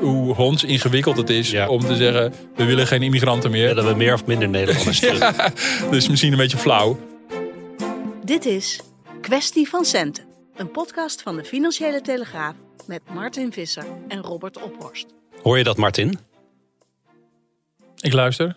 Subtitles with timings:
[0.00, 1.68] hoe honds ingewikkeld het is Ja.
[1.68, 3.66] om te zeggen: we willen geen immigranten meer.
[3.74, 5.18] Willen we meer of minder Nederlanders terug?
[5.18, 5.52] Ja,
[5.90, 6.98] dus misschien een beetje flauw.
[8.24, 8.80] Dit is
[9.20, 10.24] Kwestie van Centen,
[10.56, 12.54] een podcast van de Financiële Telegraaf
[12.86, 15.06] met Martin Visser en Robert Ophorst.
[15.42, 16.18] Hoor je dat, Martin?
[18.00, 18.56] Ik luister.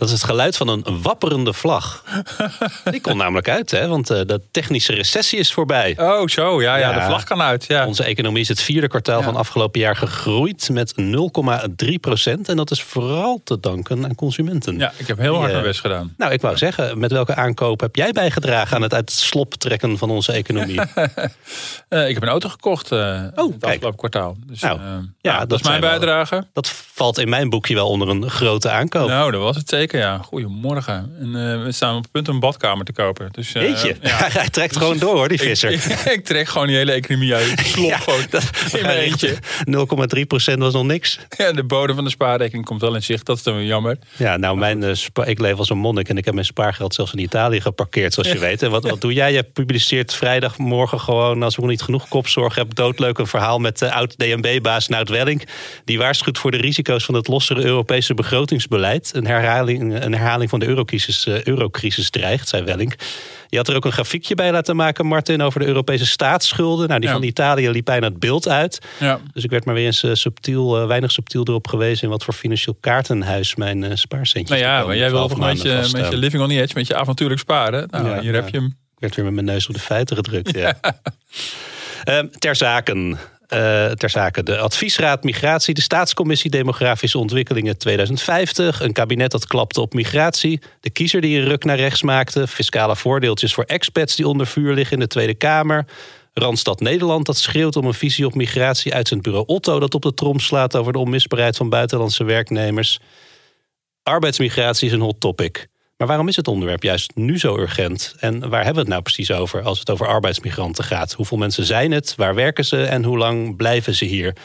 [0.00, 2.04] Dat is het geluid van een wapperende vlag.
[2.90, 3.88] Die komt namelijk uit, hè?
[3.88, 5.94] want eh, de technische recessie is voorbij.
[5.98, 6.62] Oh, zo.
[6.62, 6.90] Ja, ja.
[6.90, 6.98] Ja.
[6.98, 7.64] de vlag kan uit.
[7.68, 7.86] Ja.
[7.86, 9.24] Onze economie is het vierde kwartaal Ja.
[9.24, 12.48] van afgelopen jaar gegroeid met 0,3 procent.
[12.48, 14.78] En dat is vooral te danken aan consumenten.
[14.78, 16.14] ja, ik heb heel hard mijn eh, best gedaan.
[16.16, 19.54] Nou, ik wou zeggen, met welke aankoop heb jij bijgedragen aan het uit het slop
[19.54, 20.80] trekken van onze economie?
[21.88, 23.64] Eh, ik heb een auto gekocht eh het kijk.
[23.64, 24.36] afgelopen kwartaal.
[24.46, 24.80] Dus, Nou,
[25.20, 26.46] ja, dat dat is mijn wel- bijdrage.
[26.52, 29.08] Dat valt in mijn boekje wel onder een grote aankoop.
[29.08, 30.18] Nou, dat was het zeker, ja.
[30.24, 31.12] Goedemorgen.
[31.20, 33.28] En, eh, we staan op het punt om een badkamer te kopen.
[33.32, 34.28] Dus, eh, Weet je, ja.
[34.32, 35.70] hij trekt gewoon door hoor, die visser.
[35.80, 37.60] Ik, ik, trek gewoon die hele economie uit.
[37.64, 39.36] Slop Ja, gewoon dat- in mijn eentje.
[40.18, 41.18] 0,3 procent was nog niks.
[41.36, 43.26] Ja, de bodem van de spaarrekening komt wel in zicht.
[43.26, 43.98] Dat is dan weer jammer.
[44.16, 46.94] Ja, nou, mijn, eh, spa- ik leef als een monnik en ik heb mijn spaargeld
[46.94, 48.62] zelfs in Italië geparkeerd, zoals je weet.
[48.62, 49.32] En wat, wat doe jij?
[49.32, 53.78] Je publiceert vrijdagmorgen gewoon, als ik nog niet genoeg kopzorg heb, doodleuk een verhaal met
[53.78, 55.46] de oud-DNB-baas Nout Welling.
[55.84, 59.10] Die waarschuwt voor de risico's van het lossere Europese begrotingsbeleid.
[59.14, 62.98] Een herhaling, een herhaling van de eurocrisis, eh, eurocrisis dreigt, zei Welling.
[63.48, 66.88] Je had er ook een grafiekje bij laten maken, Martin, over de Europese staatsschulden.
[66.88, 67.14] Nou, die Ja.
[67.14, 68.78] van Italië liep bijna het beeld uit.
[68.98, 69.20] Ja.
[69.32, 72.04] Dus ik werd maar weer eens eh, subtiel, eh, weinig subtiel erop gewezen...
[72.04, 75.38] in wat voor financieel kaartenhuis mijn eh spaarcentjes Nou ja, maar jij wil 12 toch
[75.38, 76.10] een maanden beetje met vaststaan.
[76.10, 77.88] je living on the edge, met je avontuurlijk sparen.
[77.90, 78.66] Nou, Ja, hier heb je hem.
[78.66, 80.54] Ik werd weer met mijn neus op de feiten gedrukt.
[80.56, 80.80] Ja.
[82.38, 83.18] Ter zaken.
[83.50, 84.42] Eh, ter zake.
[84.42, 90.90] De Adviesraad Migratie, de Staatscommissie Demografische Ontwikkelingen 2050, een kabinet dat klapte op migratie, de
[90.90, 94.94] kiezer die een ruk naar rechts maakte, fiscale voordeeltjes voor expats die onder vuur liggen
[94.94, 95.86] in de Tweede Kamer,
[96.32, 100.40] Randstad Nederland dat schreeuwt om een visie op migratie, uitzendbureau Otto dat op de trom
[100.40, 103.00] slaat over de onmisbaarheid van buitenlandse werknemers.
[104.02, 105.68] Arbeidsmigratie is een hot topic.
[106.00, 108.14] Maar waarom is het onderwerp juist nu zo urgent?
[108.20, 111.12] En waar hebben we het nou precies over als het over arbeidsmigranten gaat?
[111.12, 112.14] Hoeveel mensen zijn het?
[112.14, 112.84] Waar werken ze?
[112.84, 114.36] En hoe lang blijven ze hier?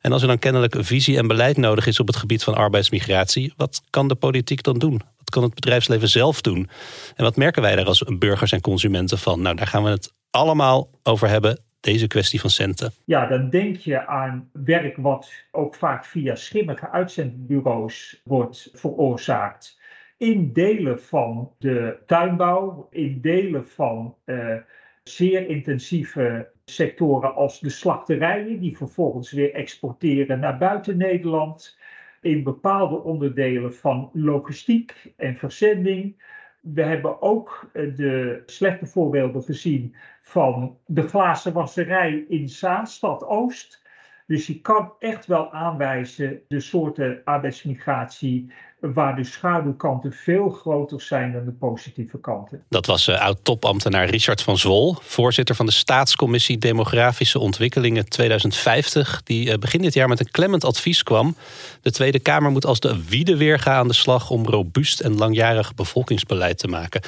[0.00, 3.52] En als er dan kennelijk visie en beleid nodig is op het gebied van arbeidsmigratie,
[3.56, 5.00] wat kan de politiek dan doen?
[5.16, 6.68] Wat kan het bedrijfsleven zelf doen?
[7.16, 9.42] En wat merken wij daar als burgers en consumenten van?
[9.42, 11.60] Nou, daar gaan we het allemaal over hebben.
[11.80, 12.92] Deze kwestie van centen.
[13.04, 19.75] Ja, dan denk je aan werk wat ook vaak via schimmige uitzendbureaus wordt veroorzaakt.
[20.18, 24.56] In delen van de tuinbouw, in delen van eh,
[25.02, 31.78] zeer intensieve sectoren als de slachterijen, die vervolgens weer exporteren naar buiten Nederland.
[32.20, 36.22] In bepaalde onderdelen van logistiek en verzending.
[36.60, 43.84] We hebben ook eh, de slechte voorbeelden gezien van de glazen wasserij in Zaanstad Oost.
[44.26, 48.50] Dus je kan echt wel aanwijzen de soorten arbeidsmigratie
[48.80, 52.64] waar de schaduwkanten veel groter zijn dan de positieve kanten.
[52.68, 59.48] Dat was uh, oud-topambtenaar Richard van Zwol, voorzitter van de Staatscommissie Demografische Ontwikkelingen 2050, die
[59.48, 61.36] uh, begin dit jaar met een klemmend advies kwam.
[61.82, 66.58] De Tweede Kamer moet als de wiedeweerga aan de slag om robuust en langjarig bevolkingsbeleid
[66.58, 67.00] te maken.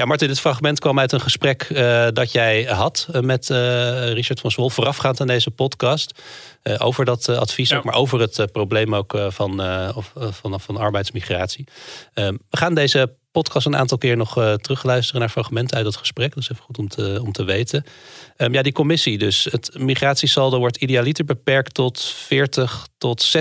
[0.00, 4.40] Ja, Martin, dit fragment kwam uit een gesprek uh, dat jij had met uh, Richard
[4.40, 6.22] van Zwol voorafgaand aan deze podcast.
[6.62, 7.76] Uh, over dat advies, ja.
[7.76, 9.60] ook, maar over het probleem ook van,
[9.94, 11.66] of, van, van arbeidsmigratie.
[12.14, 16.34] Ehm, we gaan deze podcast een aantal keer nog terugluisteren naar fragmenten uit dat gesprek.
[16.34, 17.84] Dat is even goed om te, om te weten.
[18.36, 19.44] Um, ja, die commissie dus.
[19.50, 23.36] Het migratiesaldo wordt idealiter beperkt tot 40 tot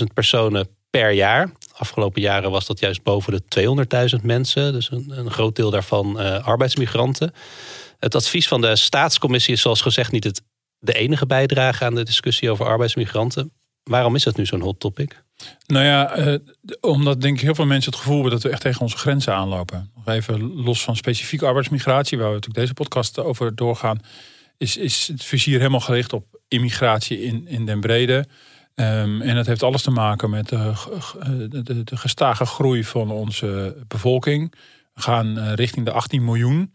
[0.00, 1.52] 60.000 personen per jaar.
[1.80, 4.72] Afgelopen jaren was dat juist boven de 200.000 mensen.
[4.72, 7.32] Dus een, een, groot deel daarvan uh, arbeidsmigranten.
[7.98, 10.42] Het advies van de staatscommissie is zoals gezegd niet het,
[10.78, 13.52] de enige bijdrage aan de discussie over arbeidsmigranten.
[13.82, 15.22] Waarom is dat nu zo'n hot topic?
[15.66, 16.38] Nou ja, uh,
[16.80, 19.34] omdat denk ik heel veel mensen het gevoel hebben dat we echt tegen onze grenzen
[19.34, 19.90] aanlopen.
[19.94, 24.00] Nog even los van specifieke arbeidsmigratie, waar we natuurlijk deze podcast over doorgaan,
[24.58, 28.26] is, is het vizier helemaal gericht op immigratie in, in den brede.
[28.80, 30.72] Um, en dat heeft alles te maken met de,
[31.48, 34.54] de, de gestage groei van onze bevolking.
[34.94, 36.74] We gaan uh, richting de 18 miljoen.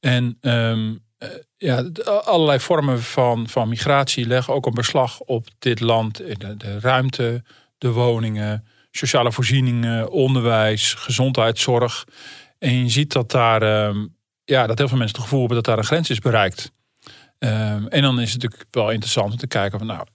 [0.00, 1.84] En um, uh, ja,
[2.24, 6.16] allerlei vormen van, van migratie leggen ook een beslag op dit land.
[6.16, 7.42] De, de ruimte,
[7.78, 12.04] de woningen, sociale voorzieningen, onderwijs, gezondheidszorg.
[12.58, 15.66] En je ziet dat daar, um, ja, dat heel veel mensen het gevoel hebben dat
[15.66, 16.72] daar een grens is bereikt.
[17.44, 20.06] Um, en dan is het natuurlijk wel interessant om te kijken van, nou,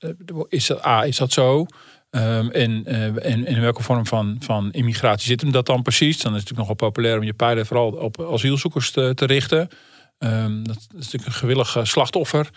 [0.49, 1.65] is dat, A, is dat zo?
[2.09, 6.21] En, uh, en, in welke vorm van, van immigratie zit hem dat dan precies?
[6.21, 9.69] Dan is het natuurlijk nogal populair om je pijlen vooral op asielzoekers te, te richten.
[10.19, 12.49] Um, dat is natuurlijk een gewillig slachtoffer.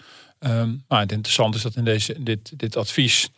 [0.88, 3.31] maar het interessante is dat in deze, dit, dit advies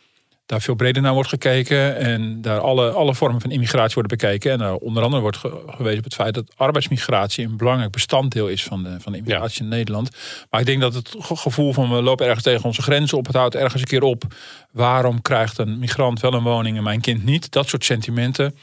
[0.51, 1.97] daar veel breder naar wordt gekeken.
[1.97, 4.53] En daar alle, alle vormen van immigratie worden bekeken.
[4.53, 5.37] En daar onder andere wordt
[5.67, 9.63] gewezen op het feit dat arbeidsmigratie een belangrijk bestanddeel is van de, van de immigratie
[9.63, 10.11] in Nederland.
[10.51, 13.37] Maar ik denk dat het gevoel van we lopen ergens tegen onze grenzen op, het
[13.37, 14.25] houdt ergens een keer op.
[14.71, 17.53] Waarom krijgt een migrant wel een woning en mijn kind niet?
[17.53, 18.55] Dat soort sentimenten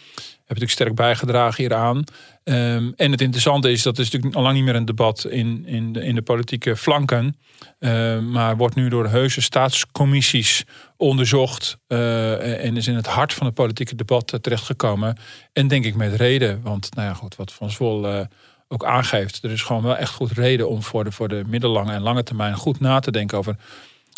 [0.47, 2.03] natuurlijk sterk bijgedragen hieraan.
[2.43, 5.65] Um, en het interessante is, dat is natuurlijk al lang niet meer een debat in,
[5.65, 7.37] in, de, in de politieke flanken.
[7.79, 10.63] Uh, maar wordt nu door heuse staatscommissies
[10.97, 11.77] onderzocht.
[11.87, 15.17] Uh, en is in het hart van het politieke debat terechtgekomen.
[15.53, 16.61] En denk ik met reden.
[16.61, 18.19] Want nou ja, goed, wat Van Zwol uh,
[18.67, 19.43] ook aangeeft.
[19.43, 22.23] Er is gewoon wel echt goed reden om voor de, voor de middellange en lange
[22.23, 23.55] termijn goed na te denken over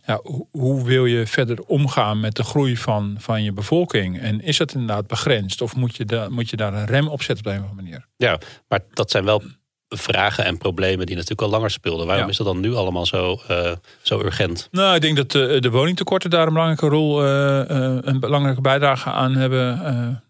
[0.10, 0.22] ja,
[0.52, 4.20] hoe wil je verder omgaan met de groei van, van je bevolking?
[4.20, 5.62] En is dat inderdaad begrensd?
[5.62, 7.84] Of moet je, da, moet je daar een rem op zetten op een of andere
[7.84, 8.06] manier?
[8.18, 9.42] Ja, maar dat zijn wel
[9.90, 12.08] vragen en problemen die natuurlijk al langer speelden.
[12.08, 13.72] Waarom is dat dan nu allemaal zo, uh,
[14.02, 14.68] zo urgent?
[14.72, 18.62] Nou, ik denk dat de, de woningtekorten daar een belangrijke rol, uh, uh, een belangrijke
[18.62, 20.24] bijdrage aan hebben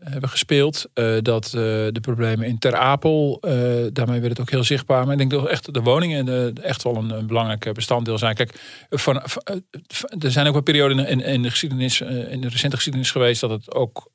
[0.00, 0.86] hebben gespeeld.
[0.94, 3.38] Uh, dat uh, de problemen in Ter Apel,
[3.92, 5.02] daarmee werd het ook heel zichtbaar.
[5.02, 8.34] Maar ik denk dat echt de woningen echt wel een, een, belangrijk bestanddeel zijn.
[8.34, 9.22] Kijk, van,
[10.18, 13.50] er zijn ook wel perioden in, in, de geschiedenis, in de recente geschiedenis geweest dat
[13.50, 14.10] het ook,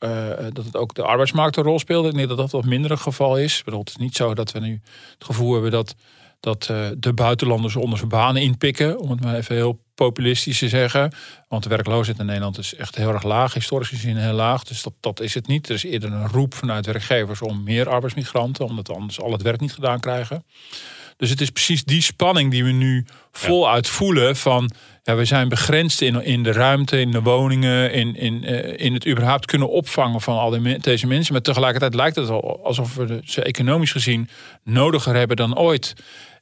[0.54, 2.10] dat het ook de arbeidsmarkt een rol speelde.
[2.10, 3.57] Ik denk dat dat wat minder het geval is.
[3.57, 4.81] Ik bedoel, het is niet zo dat we nu
[5.13, 5.95] het gevoel hebben dat
[6.40, 6.63] dat
[6.98, 11.13] de buitenlanders onder zijn banen inpikken, om het maar even heel populistisch te zeggen.
[11.48, 14.63] Want de werkloosheid in Nederland is echt heel erg laag, historisch gezien heel laag.
[14.63, 15.69] Dus dat, dat is het niet.
[15.69, 19.60] Er is eerder een roep vanuit werkgevers om meer arbeidsmigranten, omdat anders al het werk
[19.60, 20.44] niet gedaan krijgen.
[21.18, 24.72] Dus het is precies die spanning die we nu voluit voelen van
[25.04, 28.94] ja, we zijn begrensd in, in de ruimte, in de woningen, in, in, uh, in
[28.94, 31.34] het überhaupt kunnen opvangen van al die, deze mensen.
[31.34, 32.30] Maar tegelijkertijd lijkt het
[32.63, 34.30] alsof we ze economisch gezien
[34.63, 35.94] nodiger hebben dan ooit.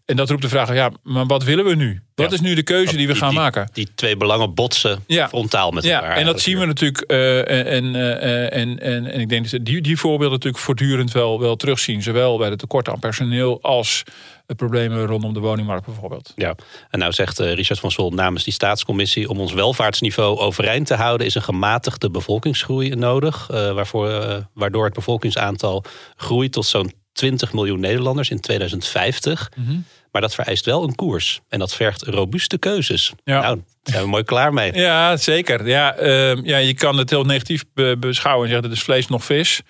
[0.07, 2.01] En dat roept de vraag, ja, maar wat willen we nu?
[2.15, 3.69] Wat is nu de keuze die we gaan maken?
[3.74, 5.27] Die twee belangen botsen ja.
[5.27, 6.09] frontaal met elkaar.
[6.09, 7.04] Ja, en dat zien we natuurlijk.
[7.12, 11.39] Uh, en, uh, en, en, en ik denk dat die, die voorbeelden natuurlijk voortdurend wel,
[11.39, 12.01] wel terugzien.
[12.01, 14.04] Zowel bij de tekorten aan personeel als
[14.45, 16.33] de problemen rondom de woningmarkt bijvoorbeeld.
[16.36, 16.56] Ja,
[16.89, 19.30] en nou zegt Richard van Sol namens die staatscommissie...
[19.30, 21.27] om ons welvaartsniveau overeind te houden...
[21.27, 23.48] is een gematigde bevolkingsgroei nodig.
[23.48, 25.83] waarvoor, waardoor het bevolkingsaantal
[26.15, 29.52] groeit tot zo'n 20 miljoen Nederlanders in 2050.
[29.56, 29.86] Mm -hmm.
[30.12, 31.42] Maar dat vereist wel een koers.
[31.50, 33.14] En dat vergt robuuste keuzes.
[33.24, 33.42] Ja.
[33.42, 34.74] Nou, daar zijn we mooi klaar mee.
[34.74, 35.68] Ja, zeker.
[35.68, 37.64] Ja, uh, ja, je kan het heel negatief
[38.00, 39.62] beschouwen en zeggen dat is vlees nog vis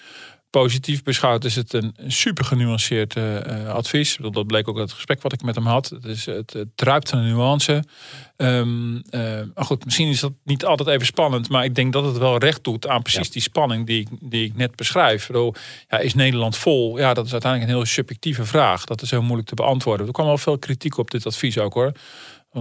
[0.49, 4.17] positief beschouwd is het een super genuanceerd uh, advies.
[4.31, 5.89] Dat bleek ook uit het gesprek wat ik met hem had.
[5.89, 7.83] Het, is, het, het druipt van een nuance.
[8.37, 9.01] Um, uh,
[9.53, 11.49] maar goed, misschien is dat niet altijd even spannend.
[11.49, 14.45] Maar ik denk dat het wel recht doet aan precies die spanning die ik, die
[14.45, 15.27] ik net beschrijf.
[15.27, 15.53] Bedoel,
[15.89, 16.97] ja, is Nederland vol?
[16.97, 18.85] Ja, dat is uiteindelijk een heel subjectieve vraag.
[18.85, 20.07] Dat is heel moeilijk te beantwoorden.
[20.07, 21.91] Er kwam wel veel kritiek op dit advies ook hoor.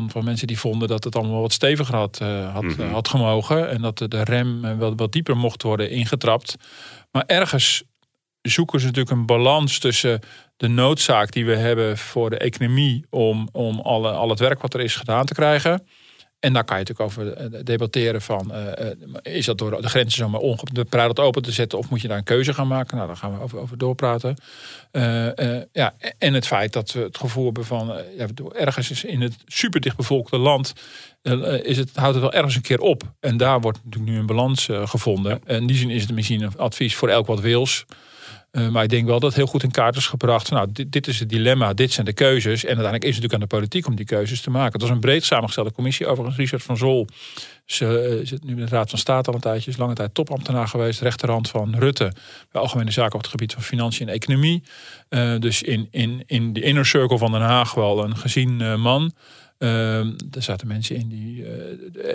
[0.08, 2.92] Van mensen die vonden dat het allemaal wat steviger had, uh, had, mm -hmm.
[2.92, 3.70] had gemogen.
[3.70, 6.56] En dat de rem wel wat dieper mocht worden ingetrapt.
[7.10, 7.82] Maar ergens
[8.42, 10.20] zoeken ze natuurlijk een balans tussen
[10.56, 14.74] de noodzaak die we hebben voor de economie om, om alle, al het werk wat
[14.74, 15.86] er is gedaan te krijgen.
[16.40, 20.18] En daar kan je natuurlijk over eh, debatteren van, uh, is dat door de grenzen
[20.18, 22.96] zomaar ongebreideld open te zetten of moet je daar een keuze gaan maken?
[22.96, 24.36] Nou, daar gaan we over, over doorpraten.
[24.92, 25.28] Uh,
[25.72, 29.36] ja, en het feit dat we het gevoel hebben van, ja, ergens is in het
[29.46, 30.72] super dichtbevolkte land,
[31.62, 33.02] is het, houdt het wel ergens een keer op.
[33.20, 35.40] En daar wordt natuurlijk nu een balans gevonden.
[35.44, 37.84] En in die zin is het misschien een advies voor elk wat wils.
[38.56, 40.50] Uh, maar ik denk wel dat heel goed in kaart is gebracht.
[40.50, 42.62] Nou, dit, dit, is het dilemma, dit zijn de keuzes.
[42.62, 44.72] En uiteindelijk is het natuurlijk aan de politiek om die keuzes te maken.
[44.72, 46.06] Het was een breed samengestelde commissie.
[46.06, 47.06] Overigens, Richard van Zol
[47.64, 49.70] ze, uh, zit nu in de Raad van State al een tijdje.
[49.70, 51.00] Is lange tijd topambtenaar geweest.
[51.00, 52.12] Rechterhand van Rutte.
[52.52, 54.62] Bij algemene zaken op het gebied van financiën en economie.
[55.10, 59.12] Uh, dus in, in, in de inner circle van Den Haag wel een gezien man.
[59.58, 61.44] Ehm, er zaten mensen in die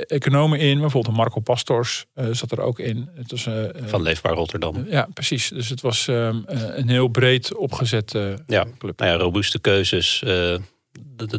[0.06, 3.10] economen in, bijvoorbeeld Marco Pastors zat er ook in.
[3.14, 3.48] Het was,
[3.86, 4.86] Van Leefbaar Rotterdam.
[4.90, 5.50] ja, precies.
[5.50, 8.66] Dus het was ehm, een heel breed opgezette ja.
[8.78, 9.00] club.
[9.00, 10.24] Nou ja, robuuste keuzes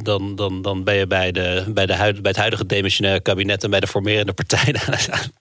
[0.03, 3.65] dan, dan, dan ben je bij, de, bij, de huid, bij het huidige demissionaire kabinet
[3.65, 4.75] en bij de formerende partij,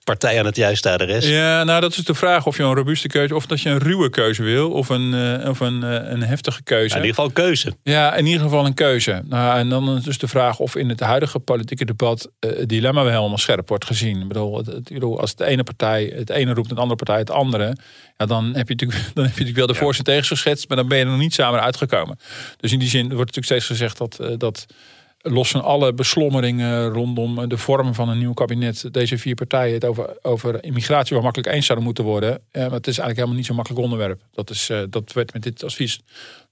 [0.04, 1.28] partij aan het juiste adres.
[1.28, 3.78] Ja, nou dat is de vraag of je een robuuste keuze of dat je een
[3.78, 6.96] ruwe keuze wil of een, uh, of een, uh, een heftige keuze.
[6.96, 7.76] in ieder geval een keuze.
[7.82, 9.22] Ja, in ieder geval een keuze.
[9.24, 12.68] Nou, en dan is dus de vraag of in het huidige politieke debat uh, het
[12.68, 14.20] dilemma wel helemaal scherp wordt gezien.
[14.20, 17.18] Ik bedoel, het, het, als de ene partij het ene roept en de andere partij
[17.18, 17.76] het andere,
[18.22, 20.76] ja, dan heb je natuurlijk, dan heb je natuurlijk wel de voorste tegens geschetst, maar
[20.76, 22.18] dan ben je er nog niet samen uitgekomen.
[22.56, 24.66] Dus in die zin wordt natuurlijk steeds gezegd dat dat
[25.22, 29.84] los van alle beslommeringen rondom de vorm van een nieuw kabinet, deze vier partijen het
[29.84, 32.30] over, over immigratie wel makkelijk eens zouden moeten worden.
[32.52, 34.20] maar het is eigenlijk helemaal niet zo'n makkelijk onderwerp.
[34.32, 36.00] Dat, is, uh, dat werd met dit advies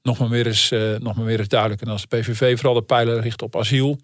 [0.02, 1.80] nog maar weer eens, uh, nog maar weer eens duidelijk.
[1.80, 3.98] En als de PVV vooral de pijlen richt op asiel.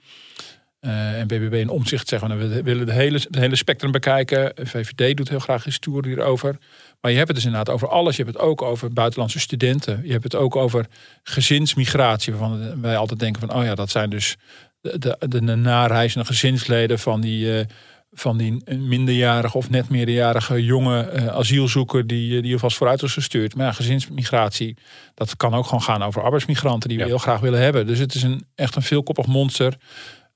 [0.80, 4.52] Uh, en BBB in omzicht zeggen we willen de hele, het hele spectrum bekijken.
[4.62, 6.58] VVD doet heel graag stoer hierover.
[7.00, 8.16] Maar je hebt het dus inderdaad over alles.
[8.16, 10.00] Je hebt het ook over buitenlandse studenten.
[10.04, 10.86] Je hebt het ook over
[11.22, 12.34] gezinsmigratie.
[12.34, 14.36] Waarvan wij altijd denken van, oh ja, dat zijn dus
[14.80, 17.64] de, de, de nareizende gezinsleden van die, uh,
[18.12, 23.54] van die minderjarige of net meerderjarige jonge uh, asielzoeker die, die alvast vooruit is gestuurd.
[23.54, 24.76] Maar ja, gezinsmigratie,
[25.14, 27.86] dat kan ook gewoon gaan over arbeidsmigranten die we heel graag willen hebben.
[27.86, 29.76] Dus het is een, echt een veelkoppig monster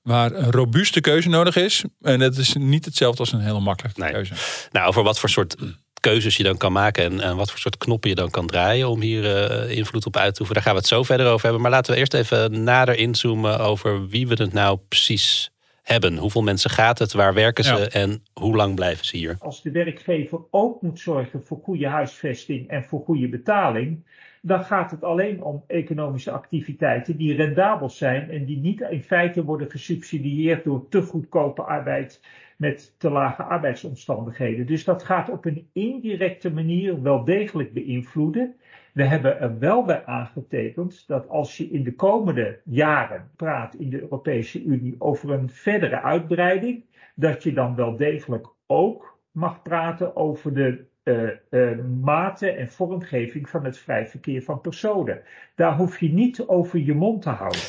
[0.01, 1.83] waar een robuuste keuze nodig is.
[2.01, 4.11] En dat is niet hetzelfde als een hele makkelijke nee.
[4.11, 4.33] keuze.
[4.71, 5.55] Nou, over wat voor soort
[6.01, 8.89] keuzes je dan kan maken en, en, wat voor soort knoppen je dan kan draaien
[8.89, 10.63] om hier uh, invloed op uit te oefenen.
[10.63, 11.61] Daar gaan we het zo verder over hebben.
[11.61, 15.51] Maar laten we eerst even nader inzoomen over wie we het nou precies
[15.83, 16.17] hebben.
[16.17, 17.87] Hoeveel mensen gaat het, waar werken ze ja.
[17.87, 19.35] en hoe lang blijven ze hier?
[19.39, 24.03] Als de werkgever ook moet zorgen voor goede huisvesting en voor goede betaling,
[24.41, 29.43] dan gaat het alleen om economische activiteiten die rendabel zijn en die niet in feite
[29.43, 32.19] worden gesubsidieerd door te goedkope arbeid
[32.61, 34.65] met te lage arbeidsomstandigheden.
[34.65, 38.55] Dus dat gaat op een indirecte manier wel degelijk beïnvloeden.
[38.93, 43.89] We hebben er wel bij aangetekend dat als je in de komende jaren praat in
[43.89, 46.83] de Europese Unie over een verdere uitbreiding,
[47.15, 53.49] dat je dan wel degelijk ook mag praten over de uh, uh, mate en vormgeving
[53.49, 55.21] van het vrij verkeer van personen.
[55.55, 57.61] Daar hoef je niet over je mond te houden.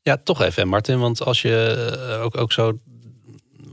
[0.00, 2.78] Ja, toch even, Martin, want als je ook, ook zo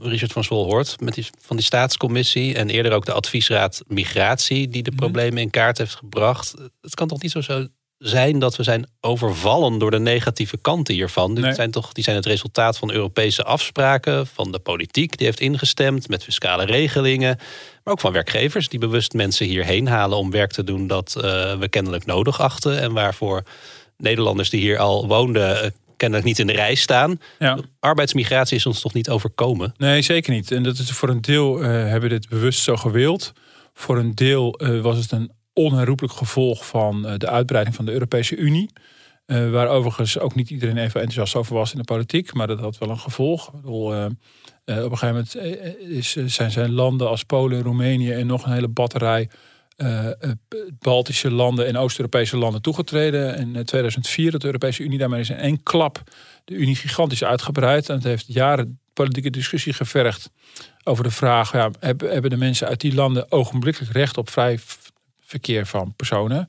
[0.02, 4.68] Richard van Zwol hoort met die, van die staatscommissie en eerder ook de adviesraad migratie
[4.68, 6.54] die de problemen in kaart heeft gebracht.
[6.80, 7.66] Het kan toch niet zo, zo
[7.98, 11.32] zijn dat we zijn overvallen door de negatieve kanten hiervan.
[11.32, 11.42] Nee.
[11.42, 15.40] Die, zijn toch, die zijn het resultaat van Europese afspraken, van de politiek die heeft
[15.40, 17.36] ingestemd met fiscale regelingen.
[17.84, 21.22] Maar ook van werkgevers die bewust mensen hierheen halen om werk te doen dat uh,
[21.58, 22.80] we kennelijk nodig achten.
[22.80, 23.42] En waarvoor
[23.96, 27.18] Nederlanders die hier al woonden uh, kennelijk niet in de rij staan.
[27.38, 27.58] Ja.
[27.80, 29.74] Arbeidsmigratie is ons toch niet overkomen?
[29.76, 30.50] Nee, zeker niet.
[30.50, 33.32] En dat is voor een deel uh, hebben we dit bewust zo gewild.
[33.74, 37.92] Voor een deel uh, was het een onherroepelijk gevolg van uh, de uitbreiding van de
[37.92, 38.70] Europese Unie.
[39.26, 42.32] waar overigens ook niet iedereen even enthousiast over was in de politiek.
[42.34, 43.46] Maar dat had wel een gevolg.
[43.46, 44.14] Ik bedoel, op
[44.64, 45.36] een gegeven moment
[45.78, 49.28] is, zijn, zijn landen als Polen, Roemenië en nog een hele batterij
[49.82, 50.06] uh,
[50.78, 53.36] Baltische landen en Oost-Europese landen toegetreden.
[53.36, 56.02] In 2004 dat de Europese Unie daarmee is in één klap
[56.44, 57.88] de Unie gigantisch uitgebreid.
[57.88, 60.30] En het heeft jaren politieke discussie gevergd
[60.84, 64.58] over de vraag: ja, hebben de mensen uit die landen ogenblikkelijk recht op vrij
[65.20, 66.48] verkeer van personen?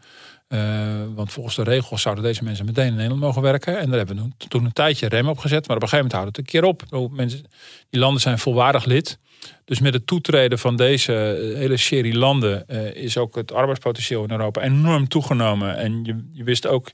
[1.15, 3.79] Want volgens de regels zouden deze mensen meteen in Nederland mogen werken.
[3.79, 5.67] En daar hebben we toen een tijdje rem op gezet.
[5.67, 7.11] Maar op een gegeven moment houdt het een keer op.
[7.11, 7.43] Mensen,
[7.89, 9.19] die landen zijn volwaardig lid.
[9.65, 11.11] Dus met het toetreden van deze
[11.57, 15.77] hele serie landen uh, is ook het arbeidspotentieel in Europa enorm toegenomen.
[15.77, 16.91] En je, je wist ook,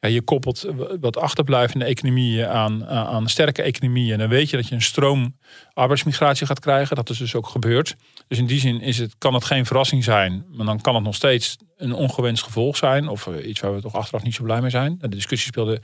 [0.00, 0.66] ja, je koppelt
[1.00, 4.12] wat achterblijvende economieën aan, aan sterke economieën.
[4.12, 5.36] En dan weet je dat je een stroom
[5.72, 6.96] arbeidsmigratie gaat krijgen.
[6.96, 7.96] Dat is dus ook gebeurd.
[8.28, 10.44] Dus in die zin is het, kan het geen verrassing zijn.
[10.52, 13.08] Maar dan kan het nog steeds een ongewenst gevolg zijn.
[13.08, 14.98] Of uh, iets waar we toch achteraf niet zo blij mee zijn.
[15.00, 15.80] De discussie speelde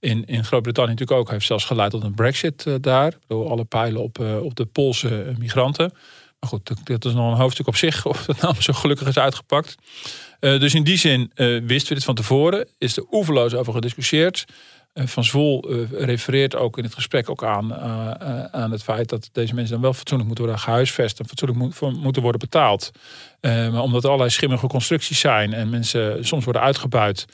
[0.00, 1.30] in, in Groot-Brittannië natuurlijk ook.
[1.30, 3.14] Heeft zelfs geleid tot een brexit uh, daar.
[3.26, 5.92] Door alle pijlen op, uh, op de Poolse migranten.
[6.40, 8.06] Maar goed, dat is nog een hoofdstuk op zich.
[8.06, 9.74] Of dat nou zo gelukkig is uitgepakt.
[10.40, 11.30] Uh, dus in die zin
[11.66, 12.68] wisten we dit van tevoren.
[12.78, 14.44] Is er oeverloos over gediscussieerd.
[14.94, 17.74] Van Zwol refereert ook in het gesprek ook aan,
[18.52, 21.96] aan het feit dat deze mensen dan wel fatsoenlijk moeten worden gehuisvest en fatsoenlijk moet,
[22.02, 22.90] moeten worden betaald.
[23.40, 27.26] maar omdat er allerlei schimmige constructies zijn en mensen soms worden uitgebuit,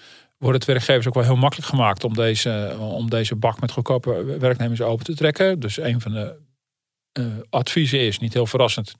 [0.42, 4.36] wordt het werkgevers ook wel heel makkelijk gemaakt om deze, om deze bak met goedkope
[4.38, 5.60] werknemers open te trekken.
[5.60, 6.40] Dus een van de
[7.18, 8.94] uh, adviezen is, niet heel verrassend,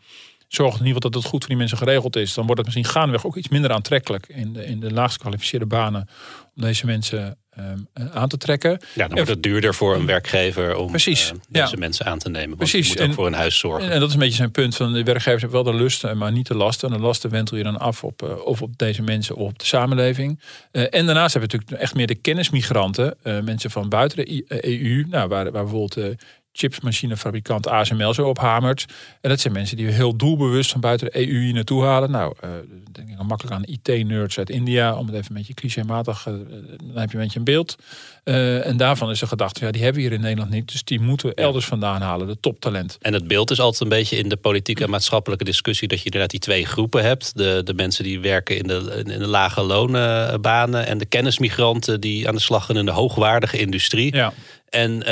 [0.55, 2.35] zorgt in ieder geval dat het goed voor die mensen geregeld is.
[2.35, 5.67] Dan wordt het misschien gaandeweg ook iets minder aantrekkelijk in de, in de laagst gekwalificeerde
[5.67, 6.09] banen.
[6.57, 8.71] Om deze mensen um, aan te trekken.
[8.95, 12.29] Ja, dan wordt het duurder voor een werkgever om Precies, uh, deze mensen aan te
[12.29, 12.49] nemen.
[12.49, 12.93] Want Precies.
[12.93, 13.87] je moet ook voor een huis zorgen.
[13.87, 16.19] En, en, dat is een beetje zijn punt van de werkgevers hebben wel de lusten,
[16.19, 16.91] maar niet de lasten.
[16.91, 19.59] En de lasten wentel je dan af op, uh, of op deze mensen of op
[19.59, 20.41] de samenleving.
[20.73, 23.17] Uh, en daarnaast hebben we natuurlijk echt meer de kennismigranten.
[23.23, 26.17] mensen van buiten de EU, nou, waar, waar bijvoorbeeld
[26.53, 28.87] chipsmachinefabrikant ASML zo ophamert.
[29.21, 32.11] En dat zijn mensen die we heel doelbewust van buiten de EU hier naartoe halen.
[32.11, 32.51] Nou, uh,
[32.93, 37.01] denk ik makkelijk aan IT-nerds uit India, om het even een beetje clichématig, uh, dan
[37.01, 37.77] heb je een beetje een beeld.
[38.25, 40.85] Uh, en daarvan is de gedachte, ja, die hebben we hier in Nederland niet, dus
[40.85, 42.99] die moeten we elders vandaan halen, de toptalent.
[43.01, 46.05] En het beeld is altijd een beetje in de politieke en maatschappelijke discussie dat je
[46.05, 47.37] inderdaad die twee groepen hebt.
[47.37, 52.29] De, de mensen die werken in de, in de lage lonenbanen en de kennismigranten die
[52.29, 54.15] aan de slag gaan in de hoogwaardige industrie.
[54.15, 54.33] Ja.
[54.69, 55.03] En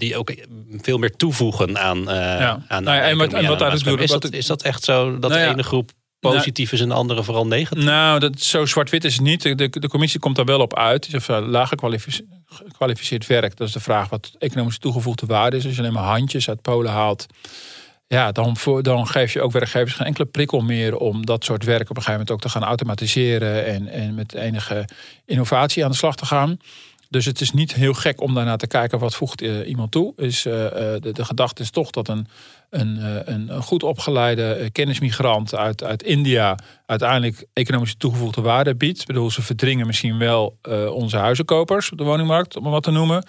[0.00, 0.34] die ook
[0.76, 1.98] veel meer toevoegen aan.
[1.98, 2.62] Uh, ja.
[2.68, 5.30] aan nou ja, en wat, en wat daar is, dat, is dat echt zo dat
[5.30, 5.90] nou de ene groep
[6.20, 7.84] positief nou, is en de andere vooral negatief?
[7.84, 9.42] Nou, dat, zo zwart-wit is het niet.
[9.42, 11.14] De, de commissie komt daar wel op uit.
[11.14, 13.56] Is laag gekwalificeerd werk.
[13.56, 15.64] Dat is de vraag wat economische toegevoegde waarde is.
[15.64, 17.26] Als je alleen maar handjes uit Polen haalt.
[18.06, 21.64] Ja, dan, voor, dan geef je ook werkgevers geen enkele prikkel meer om dat soort
[21.64, 24.88] werk op een gegeven moment ook te gaan automatiseren en, en met enige
[25.24, 26.58] innovatie aan de slag te gaan.
[27.10, 30.12] Dus het is niet heel gek om daarna te kijken wat voegt uh, iemand toe.
[30.16, 32.26] Is, uh, de, de gedachte is toch dat een,
[32.70, 32.98] een,
[33.32, 39.00] een, goed opgeleide kennismigrant uit, uit India uiteindelijk economische toegevoegde waarde biedt.
[39.00, 40.58] Ik bedoel, ze verdringen misschien wel
[40.92, 43.26] onze huizenkopers op de woningmarkt, om wat te noemen.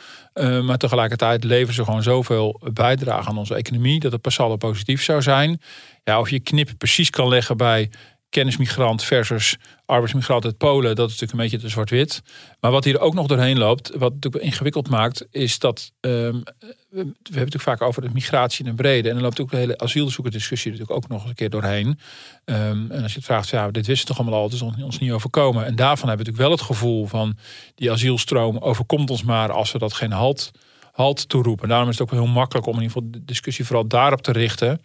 [0.65, 5.03] maar tegelijkertijd leveren ze gewoon zoveel bijdrage aan onze economie dat het per saldo positief
[5.03, 5.61] zou zijn.
[6.03, 7.89] Ja, of je knip precies kan leggen bij
[8.31, 12.21] kennismigrant versus arbeidsmigrant uit Polen, dat is natuurlijk een beetje te zwart-wit.
[12.59, 16.43] Maar wat hier ook nog doorheen loopt, wat het ingewikkeld maakt, is dat um,
[16.91, 19.07] we hebben het natuurlijk vaak over de migratie in brede.
[19.07, 21.99] En dan loopt ook de hele asielzoekerdiscussie natuurlijk ook nog eens een keer doorheen.
[22.45, 24.99] Um, en als je het vraagt, ja, dit wisten toch allemaal al, het is ons
[24.99, 25.65] niet overkomen.
[25.65, 27.37] En daarvan hebben we natuurlijk wel het gevoel van
[27.75, 30.51] die asielstroom overkomt ons maar als we dat geen halt,
[30.91, 31.63] halt toeroepen.
[31.63, 34.21] En daarom is het ook heel makkelijk om in ieder geval de discussie vooral daarop
[34.21, 34.81] te richten.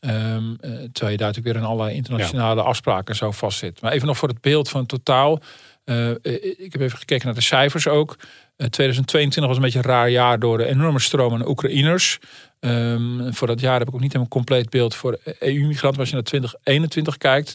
[0.00, 0.56] Um,
[0.92, 2.66] terwijl je daar natuurlijk weer in allerlei internationale ja.
[2.66, 3.80] afspraken zo vastzit.
[3.80, 5.40] Maar even nog voor het beeld van het totaal.
[5.84, 6.10] Uh,
[6.56, 8.16] ik heb even gekeken naar de cijfers ook.
[8.18, 12.18] Uh, 2022 was een beetje een raar jaar door de enorme stroom aan Oekraïners.
[12.60, 16.00] Um, voor dat jaar heb ik ook niet helemaal compleet beeld voor EU-migranten.
[16.00, 17.54] Als je naar 2021 kijkt,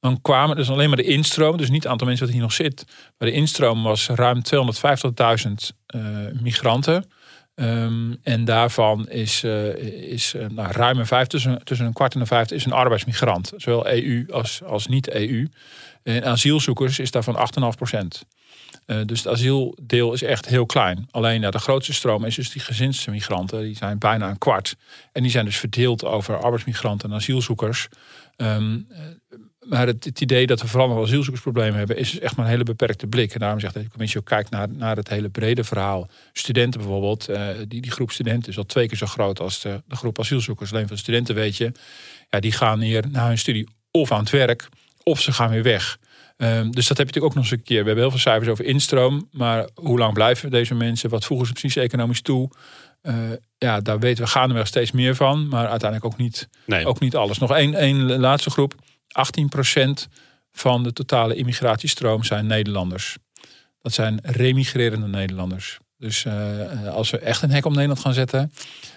[0.00, 2.52] dan kwamen dus alleen maar de instroom, dus niet het aantal mensen dat hier nog
[2.52, 2.84] zit.
[3.18, 5.52] Maar de instroom was ruim 250.000
[5.96, 6.02] uh,
[6.40, 7.04] migranten.
[7.54, 9.74] Um, en daarvan is, uh,
[10.10, 13.52] is nou, ruim een vijf, tussen, tussen een kwart en een vijfde, is een arbeidsmigrant.
[13.56, 15.48] Zowel EU als, als niet-EU.
[16.02, 18.24] En asielzoekers is daarvan 8,5 procent.
[18.86, 21.08] Uh, dus het asieldeel is echt heel klein.
[21.10, 23.62] Alleen ja, de grootste stroom is dus die gezinsmigranten.
[23.62, 24.76] Die zijn bijna een kwart.
[25.12, 27.88] En die zijn dus verdeeld over arbeidsmigranten en asielzoekers.
[28.36, 28.88] Um,
[29.62, 32.50] maar het, het, idee dat we vooral nog asielzoekersproblemen hebben, is dus echt maar een
[32.50, 33.32] hele beperkte blik.
[33.32, 36.08] En daarom zegt de commissie ook kijkt naar, naar het hele brede verhaal.
[36.32, 39.82] Studenten bijvoorbeeld, uh, die, die groep studenten is al twee keer zo groot als de,
[39.86, 40.72] de groep asielzoekers.
[40.72, 41.72] Alleen van studenten weet je,
[42.30, 44.68] ja, die gaan hier na hun studie of aan het werk,
[45.02, 45.98] of ze gaan weer weg.
[46.36, 47.80] Um, dus dat heb je natuurlijk ook nog eens een keer.
[47.80, 49.28] We hebben heel veel cijfers over instroom.
[49.32, 51.10] Maar hoe lang blijven deze mensen?
[51.10, 52.50] Wat voegen ze precies economisch toe?
[53.02, 53.14] Uh,
[53.58, 55.48] ja, daar weten we gaandeweg steeds meer van.
[55.48, 56.86] Maar uiteindelijk ook niet, nee.
[56.86, 57.38] ook niet alles.
[57.38, 58.74] Nog één, één laatste groep.
[60.06, 60.08] 18%
[60.52, 63.16] van de totale immigratiestroom zijn Nederlanders.
[63.80, 65.78] Dat zijn remigrerende Nederlanders.
[65.98, 68.52] Dus uh, als we echt een hek om Nederland gaan zetten,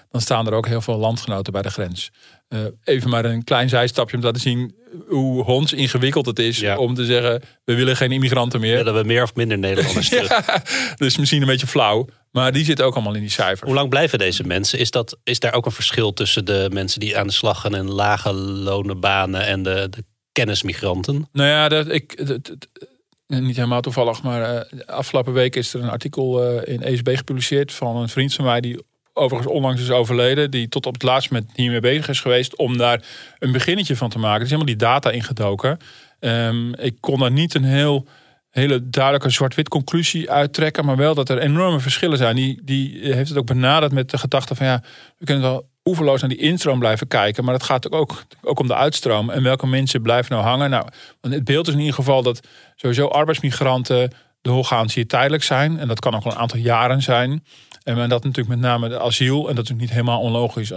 [0.09, 2.11] dan staan er ook heel veel landgenoten bij de grens.
[2.49, 4.75] Uh, even maar een klein zijstapje om te laten zien
[5.07, 6.77] hoe honds ingewikkeld het is ja.
[6.77, 8.83] om te zeggen: we willen geen immigranten meer.
[8.83, 10.43] Dat we meer of minder Nederlanders ja,
[10.95, 12.07] dus misschien een beetje flauw.
[12.31, 13.61] Maar die zitten ook allemaal in die cijfers.
[13.61, 14.79] Hoe lang blijven deze mensen?
[14.79, 17.75] Is, dat, is daar ook een verschil tussen de mensen die aan de slag gaan
[17.75, 21.29] in lage lonenbanen en de, de kennismigranten?
[21.31, 22.67] Nou ja, dat, ik, dat, dat,
[23.27, 27.73] niet helemaal toevallig, maar uh, afgelopen week is er een artikel uh, in ESB gepubliceerd
[27.73, 28.83] van een vriend van mij die
[29.17, 32.77] overigens onlangs is overleden, die tot op het laatst met hiermee bezig is geweest om
[32.77, 33.01] daar
[33.39, 34.37] een beginnetje van te maken.
[34.37, 35.77] Er is helemaal die data ingedoken.
[36.19, 38.07] Um, ik kon daar niet een heel
[38.49, 42.35] hele duidelijke zwart-wit conclusie uittrekken, maar wel dat er enorme verschillen zijn.
[42.35, 44.83] Die, die heeft het ook benaderd met de gedachte van ja,
[45.17, 48.67] we kunnen wel oeverloos naar die instroom blijven kijken, maar het gaat ook, ook om
[48.67, 50.69] de uitstroom en welke mensen blijven nou hangen.
[50.69, 50.87] Nou,
[51.21, 55.99] het beeld is in ieder geval dat sowieso arbeidsmigranten doorgaans hier tijdelijk zijn en dat
[55.99, 57.43] kan ook al een aantal jaren zijn.
[57.85, 60.71] En dat natuurlijk met name de asiel, en dat is niet helemaal onlogisch.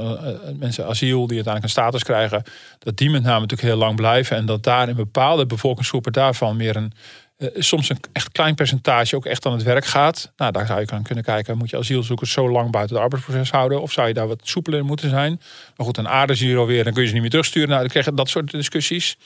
[0.58, 2.42] Mensen asiel die uiteindelijk een status krijgen,
[2.78, 4.36] dat die met name natuurlijk heel lang blijven.
[4.36, 6.92] En dat daar in bepaalde bevolkingsgroepen daarvan meer een,
[7.38, 10.32] uh, soms een echt klein percentage ook echt aan het werk gaat.
[10.36, 11.58] Nou, daar zou je aan kunnen kijken.
[11.58, 13.82] Moet je asielzoekers zo lang buiten het arbeidsproces houden?
[13.82, 15.40] Of zou je daar wat soepeler in moeten zijn?
[15.76, 16.84] Maar goed, een aarde hier alweer.
[16.84, 17.68] Dan kun je ze niet meer terugsturen.
[17.68, 19.16] Nou, dan krijg je dat soort discussies.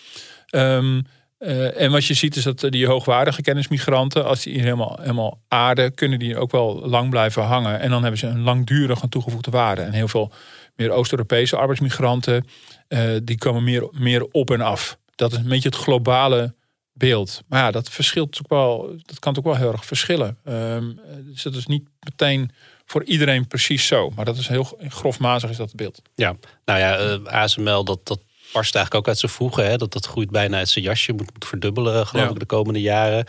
[0.51, 1.07] Um,
[1.42, 5.40] uh, en wat je ziet is dat die hoogwaardige kennismigranten, als die hier helemaal, helemaal
[5.48, 7.81] aarden, kunnen die ook wel lang blijven hangen.
[7.81, 9.83] En dan hebben ze een langdurige toegevoegde waarde.
[9.83, 10.33] En heel veel
[10.76, 12.46] meer Oost-Europese arbeidsmigranten,
[12.88, 14.98] uh, die komen meer, meer op en af.
[15.14, 16.55] Dat is een beetje het globale
[16.92, 17.42] beeld.
[17.48, 20.38] Maar ja, dat verschilt ook wel, dat kan ook wel heel erg verschillen.
[20.44, 22.50] Um, dus dat is niet meteen
[22.85, 24.11] voor iedereen precies zo.
[24.11, 26.02] Maar dat is heel grofmazig is dat beeld.
[26.14, 28.20] Ja, nou ja, eh, ASML, dat, dat
[28.53, 29.67] barst eigenlijk ook uit zijn voegen.
[29.67, 29.77] Hè?
[29.77, 33.25] Dat, dat groeit bijna uit zijn jasje, moet, moet verdubbelen geloof ik de komende jaren.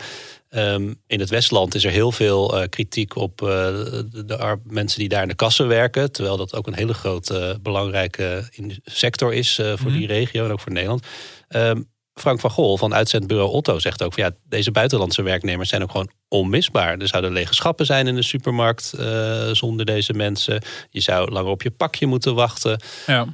[0.50, 4.98] Um, in het Westland is er heel veel uh, kritiek op uh, de, de mensen
[4.98, 6.12] die daar in de kassen werken.
[6.12, 8.48] Terwijl dat ook een hele grote, belangrijke
[8.84, 9.96] sector is voor mm.
[9.96, 11.06] die regio en ook voor Nederland.
[11.48, 15.82] Um, Frank van Gol van uitzendbureau Otto zegt ook: van, ja, deze buitenlandse werknemers zijn
[15.82, 16.98] ook gewoon onmisbaar.
[16.98, 20.62] Er zouden lege schappen zijn in de supermarkt uh, zonder deze mensen.
[20.90, 22.82] Je zou langer op je pakje moeten wachten.
[23.06, 23.26] Ja.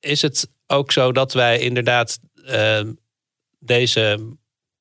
[0.00, 2.80] Is het ook zo dat wij inderdaad uh,
[3.58, 4.32] deze.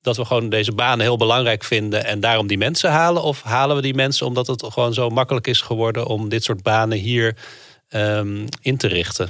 [0.02, 3.24] Dat we gewoon deze banen heel belangrijk vinden en daarom die mensen halen?
[3.24, 6.64] Of halen we die mensen omdat het gewoon zo makkelijk is geworden om dit soort
[6.64, 7.38] banen hier
[7.90, 9.30] um, in te richten?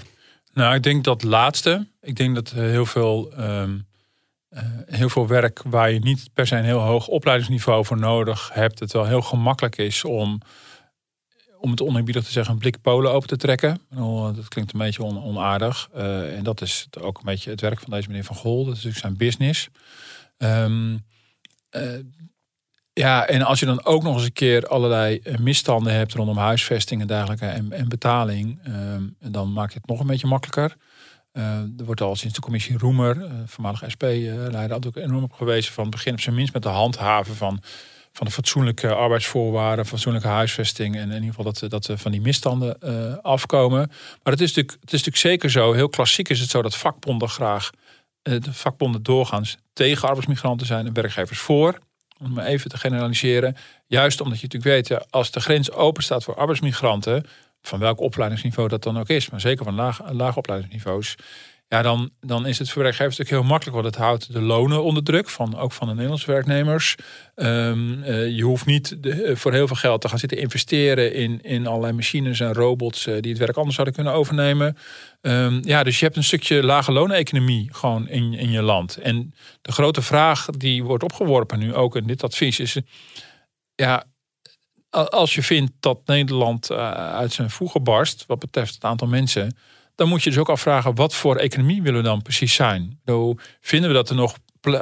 [0.53, 1.87] Nou, ik denk dat laatste.
[2.01, 3.87] Ik denk dat heel veel, um,
[4.49, 8.49] uh, heel veel werk waar je niet per se een heel hoog opleidingsniveau voor nodig
[8.53, 10.41] hebt, het wel heel gemakkelijk is om,
[11.63, 13.82] om het oneerbiedig te zeggen, een blik polen open te trekken.
[14.36, 15.89] Dat klinkt een beetje on, onaardig.
[15.95, 18.65] Uh, en dat is ook een beetje het werk van deze meneer Van Gol.
[18.65, 19.69] Dat is natuurlijk zijn business.
[20.38, 21.06] Um,
[21.71, 21.82] uh,
[22.93, 26.38] ja, en als je dan ook nog eens een keer allerlei eh, misstanden hebt rondom
[26.38, 30.76] huisvesting en dergelijke en, betaling, ehm, dan maak je het nog een beetje makkelijker.
[31.32, 36.13] Er wordt al sinds de commissie Roemer, voormalig SP-leider, ook enorm op gewezen van begin
[36.13, 37.62] op zijn minst met de handhaven van,
[38.13, 42.80] van de fatsoenlijke arbeidsvoorwaarden, fatsoenlijke huisvesting en in ieder geval dat, dat van die misstanden
[43.21, 43.91] afkomen.
[44.23, 46.76] Maar het is, natuurlijk, het is natuurlijk zeker zo, heel klassiek is het zo dat
[46.76, 47.69] vakbonden graag,
[48.21, 51.80] de vakbonden doorgaans tegen arbeidsmigranten zijn en werkgevers voor
[52.19, 53.56] om maar even te generaliseren.
[53.88, 57.26] Juist omdat je natuurlijk weet, als de grens open staat voor arbeidsmigranten,
[57.62, 61.15] van welk opleidingsniveau dat dan ook is, maar zeker van laag, laag opleidingsniveaus,
[61.73, 64.83] ja, dan, dan is het voor werkgevers natuurlijk heel makkelijk, want het houdt de lonen
[64.83, 66.95] onder druk, van, ook van de Nederlandse werknemers.
[67.36, 71.13] Um, uh, je hoeft niet de, uh, voor heel veel geld te gaan zitten investeren
[71.13, 74.77] in, in allerlei machines en robots uh, die het werk anders zouden kunnen overnemen.
[75.21, 78.97] Um, ja, dus je hebt een stukje lage looneconomie gewoon in, in je land.
[78.97, 82.77] En de grote vraag die wordt opgeworpen nu ook in dit advies is,
[83.75, 84.03] ja,
[84.89, 89.55] als je vindt dat Nederland uit zijn voegen barst, wat betreft het aantal mensen
[89.95, 92.99] dan moet je dus ook afvragen wat voor economie willen we dan precies zijn.
[93.06, 94.38] Hoe vinden we dat er nog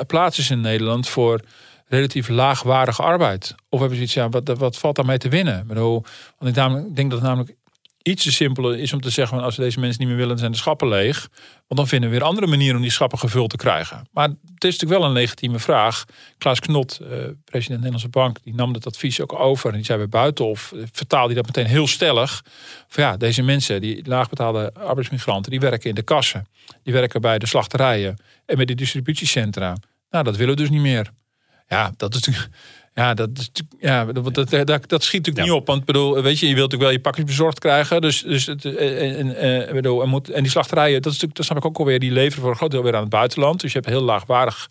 [0.08, 1.42] plaats is in Nederland voor
[1.88, 3.56] relatief laagwaardige arbeid?
[3.70, 5.68] Of hebben ze iets, ja, wat, wat valt daarmee te winnen?
[6.38, 7.56] want ik denk dat namelijk
[8.04, 10.38] iets te simpeler is om te zeggen: van als we deze mensen niet meer willen,
[10.38, 11.30] zijn de schappen leeg.
[11.68, 14.08] Want dan vinden we weer andere manieren om die schappen gevuld te krijgen.
[14.12, 16.06] Maar het is natuurlijk wel een legitieme vraag.
[16.38, 17.10] Klaas Knot, eh,
[17.46, 19.70] president Nederlandse Bank, die nam dat advies ook over.
[19.70, 22.44] En die zei bij Buitenhof, eh, vertaalde hij dat meteen heel stellig.
[22.88, 26.48] Van ja, deze mensen, die laagbetaalde arbeidsmigranten, die werken in de kassen.
[26.84, 29.76] Die werken bij de slachterijen en bij de distributiecentra.
[30.10, 31.10] Nou, dat willen we dus niet meer.
[31.68, 32.56] Ja, dat is natuurlijk
[32.94, 35.68] ja, dat, ja, dat, dat, dat, dat schiet natuurlijk niet op.
[35.68, 38.02] Want bedoel, weet je, je wilt natuurlijk wel je pakjes bezorgd krijgen.
[38.02, 41.36] Dus, dus het, en, en, en, bedoel, en, moet, en die slachterijen, dat, is natuurlijk,
[41.36, 43.62] dat snap ik ook alweer, die leveren voor een groot deel weer aan het buitenland.
[43.62, 44.70] Dus je hebt heel laagwaardig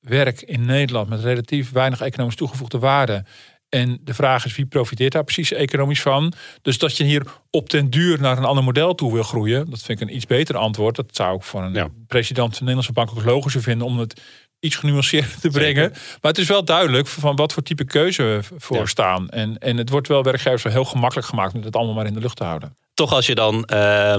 [0.00, 3.24] werk in Nederland met relatief weinig economisch toegevoegde waarde.
[3.68, 6.32] En de vraag is wie profiteert daar precies economisch van?
[6.62, 9.82] Dus dat je hier op den duur naar een ander model toe wil groeien, dat
[9.82, 10.96] vind ik een iets beter antwoord.
[10.96, 14.20] Dat zou ik voor een president van de Nederlandse Bank ook logischer vinden om het
[14.60, 15.90] iets genuanceerder te brengen.
[15.90, 19.28] Maar het is wel duidelijk van wat voor type keuze we voor staan.
[19.28, 22.14] En, en het wordt wel werkgevers wel heel gemakkelijk gemaakt om het allemaal maar in
[22.14, 22.76] de lucht te houden.
[22.94, 24.16] Toch als je dan uh,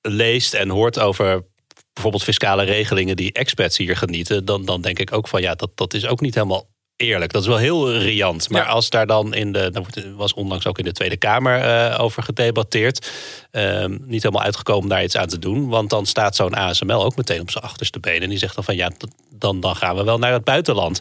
[0.00, 1.44] leest en hoort over
[1.92, 5.70] bijvoorbeeld fiscale regelingen die expats hier genieten, dan, dan denk ik ook van ja, dat,
[5.74, 7.32] dat is ook niet helemaal eerlijk.
[7.32, 8.50] Dat is wel heel riant.
[8.50, 9.70] Maar als daar dan in de.
[9.70, 13.10] Dat was onlangs ook in de Tweede Kamer uh, over gedebatteerd.
[13.52, 15.68] Uh, niet helemaal uitgekomen daar iets aan te doen.
[15.68, 18.22] Want dan staat zo'n ASML ook meteen op zijn achterste benen.
[18.22, 18.90] En die zegt dan van ja,
[19.30, 21.00] dan, dan gaan we wel naar het buitenland.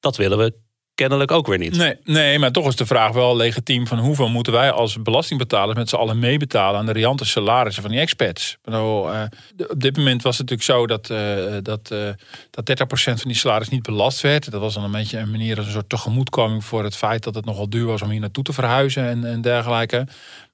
[0.00, 0.54] Dat willen we
[1.00, 1.76] kennelijk ook weer niet.
[1.76, 5.78] Nee, nee, maar toch is de vraag wel legitiem van hoeveel moeten wij als belastingbetalers
[5.78, 8.56] met z'n allen meebetalen aan de riante salarissen van die expats.
[8.64, 9.22] Bedoel, uh,
[9.68, 12.08] op dit moment was het natuurlijk zo dat, uh, dat, uh,
[12.50, 14.50] dat 30% van die salaris niet belast werd.
[14.50, 17.34] Dat was dan een beetje een manier als een soort tegemoetkoming voor het feit dat
[17.34, 20.06] het nogal duur was om hier naartoe te verhuizen en, en dergelijke.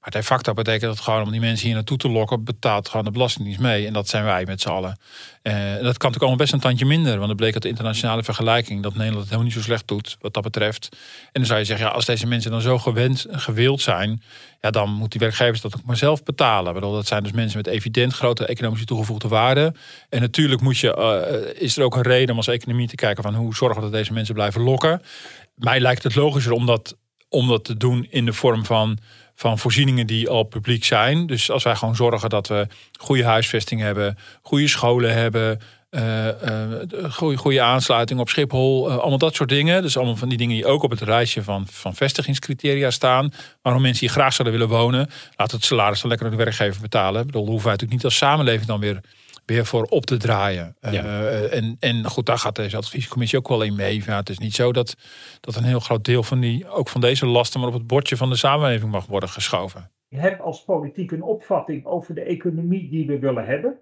[0.07, 3.05] Maar de facto betekent dat gewoon om die mensen hier naartoe te lokken, betaalt gewoon
[3.05, 3.87] de Belastingdienst mee.
[3.87, 4.99] En dat zijn wij met z'n allen.
[5.43, 7.15] Uh, dat kan natuurlijk allemaal best een tandje minder.
[7.17, 10.17] Want het bleek uit de internationale vergelijking dat Nederland het helemaal niet zo slecht doet
[10.21, 10.89] wat dat betreft.
[10.91, 14.21] En dan zou je zeggen, ja, als deze mensen dan zo gewend, gewild zijn,
[14.61, 16.73] ja, dan moet die werkgevers dat ook maar zelf betalen.
[16.73, 19.73] Bedoel, dat zijn dus mensen met evident grote economische toegevoegde waarde.
[20.09, 23.23] En natuurlijk moet je, uh, is er ook een reden om als economie te kijken
[23.23, 25.01] van hoe zorgen we dat deze mensen blijven lokken.
[25.55, 26.95] Mij lijkt het logischer om dat,
[27.29, 28.99] om dat te doen in de vorm van
[29.37, 31.27] van voorzieningen die al publiek zijn.
[31.27, 32.67] Dus als wij gewoon zorgen dat we
[32.99, 35.59] goede huisvesting hebben, goede scholen hebben,
[35.91, 36.33] uh, uh,
[37.11, 39.81] goede, goede aansluiting op Schiphol, uh, allemaal dat soort dingen.
[39.81, 43.33] Dus allemaal van die dingen die ook op het rijtje van, van vestigingscriteria staan.
[43.61, 47.19] Waarom mensen hier graag zouden willen wonen, laat het salaris dan lekker de werkgever betalen.
[47.19, 49.01] Ik bedoel, hoeven wij natuurlijk niet als samenleving dan weer
[49.47, 50.75] weer voor op te draaien.
[50.81, 54.03] Uh, en, en goed, daar gaat deze adviescommissie ook wel in mee.
[54.05, 54.95] Ja, het is niet zo dat,
[55.39, 58.17] dat een heel groot deel van, die, ook van deze lasten maar op het bordje
[58.17, 59.91] van de samenleving mag worden geschoven.
[60.07, 63.77] Je hebt als politiek een opvatting over de economie die we willen hebben.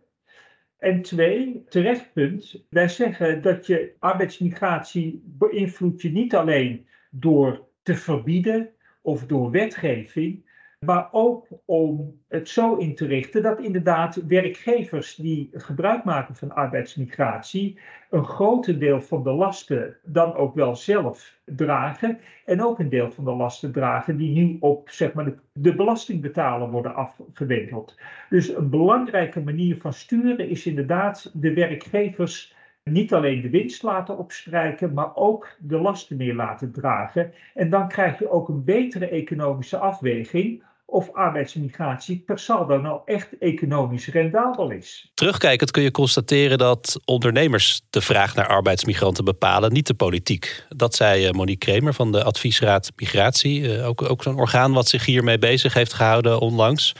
[0.78, 7.96] En twee, terecht punt, wij zeggen dat je arbeidsmigratie beïnvloedt je niet alleen door te
[7.96, 8.70] verbieden
[9.02, 10.45] of door wetgeving,
[10.86, 16.56] maar ook om het zo in te richten dat inderdaad werkgevers die gebruik maken van
[16.56, 22.90] arbeidsmigratie een groter deel van de lasten dan ook wel zelf dragen en ook een
[22.90, 28.00] deel van de lasten dragen die nu op zeg maar, de, de belastingbetaler worden afgewendeld.
[28.30, 32.56] Dus een belangrijke manier van sturen is inderdaad de werkgevers
[32.92, 37.34] niet alleen de winst laten opstrijken, maar ook de lasten meer laten dragen.
[37.54, 43.38] En dan krijg je ook een betere economische afweging of arbeidsmigratie per saldo nou echt
[43.40, 45.12] economisch rendabel is.
[45.14, 50.66] Terugkijkend kun je constateren dat ondernemers de vraag naar arbeidsmigranten bepalen, niet de politiek.
[50.70, 53.78] Dat zei eh, Monique Kremer van de Adviesraad Migratie.
[53.78, 56.96] Eh, ook, ook zo'n orgaan wat zich hiermee bezig heeft gehouden onlangs.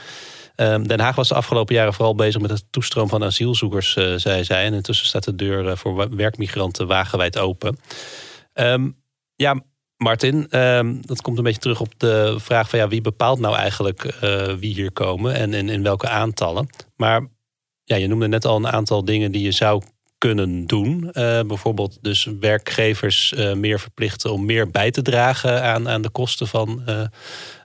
[0.56, 4.14] Ehm, Den Haag was de afgelopen jaren vooral bezig met het toestroom van asielzoekers, uh,
[4.16, 4.66] zei zij.
[4.66, 7.78] En intussen staat de deur voor werkmigranten wagenwijd open.
[8.54, 9.04] Um,
[9.36, 9.62] ja,
[9.98, 13.56] Martin, ehm, dat komt een beetje terug op de vraag van ja, wie bepaalt nou
[13.56, 16.70] eigenlijk uh, wie hier komen en in, in welke aantallen.
[16.96, 17.28] Maar
[17.84, 19.84] ja, je noemde net al een aantal dingen die je zou
[20.18, 21.04] kunnen doen.
[21.04, 26.10] Uh, bijvoorbeeld dus werkgevers uh, meer verplichten om meer bij te dragen aan, aan de
[26.10, 26.84] kosten van,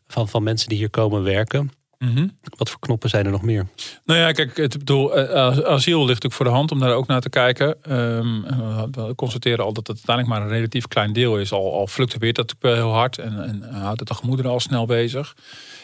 [0.06, 1.70] van, van mensen die hier komen werken.
[2.04, 2.28] Mhm.
[2.56, 3.66] Wat voor knoppen zijn er nog meer?
[4.04, 7.06] Nou ja, kijk, het bedoel, eh, asiel ligt natuurlijk voor de hand om daar ook
[7.06, 7.96] naar te kijken.
[7.96, 8.42] Um,
[8.90, 11.52] we constateren al dat het uiteindelijk maar een relatief klein deel is.
[11.52, 14.60] Al, al fluctueert dat natuurlijk wel heel hard en, en houdt het de gemoederen al
[14.60, 15.32] snel bezez.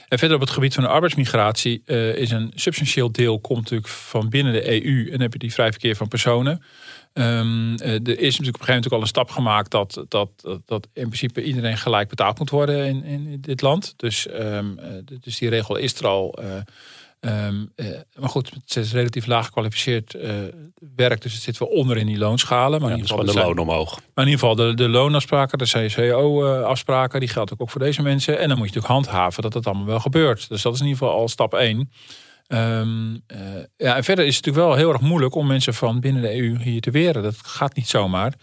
[0.09, 3.88] En verder op het gebied van de arbeidsmigratie uh, is een substantieel deel komt natuurlijk
[3.88, 5.05] van binnen de EU.
[5.05, 6.62] En dan heb je die vrij verkeer van personen.
[7.18, 10.29] Um, er is natuurlijk op een gegeven moment ook al een stap gemaakt dat, dat,
[10.64, 13.94] dat, in principe iedereen gelijk betaald moet worden in, in dit land.
[13.96, 14.79] Dus, um,
[15.20, 16.38] dus die regel is er al.
[16.42, 17.72] Uh, um,
[18.18, 20.31] maar goed, het is relatief laag gekwalificeerd uh,
[20.96, 22.81] werk, dus het zit wel onder in die loonschalen.
[22.81, 23.94] Maar ja, in ieder geval de loon omhoog.
[24.14, 28.38] Maar in ieder geval de, de loonafspraken, de CCO-afspraken, die geldt ook voor deze mensen.
[28.38, 30.48] En dan moet je natuurlijk handhaven dat dat allemaal wel gebeurt.
[30.48, 31.90] Dus dat is in ieder geval al stap 1.
[32.49, 33.39] Um, uh,
[33.77, 36.37] ja, en verder is het natuurlijk wel heel erg moeilijk om mensen van binnen de
[36.37, 37.23] EU hier te weren.
[37.23, 38.35] Dat gaat niet zomaar.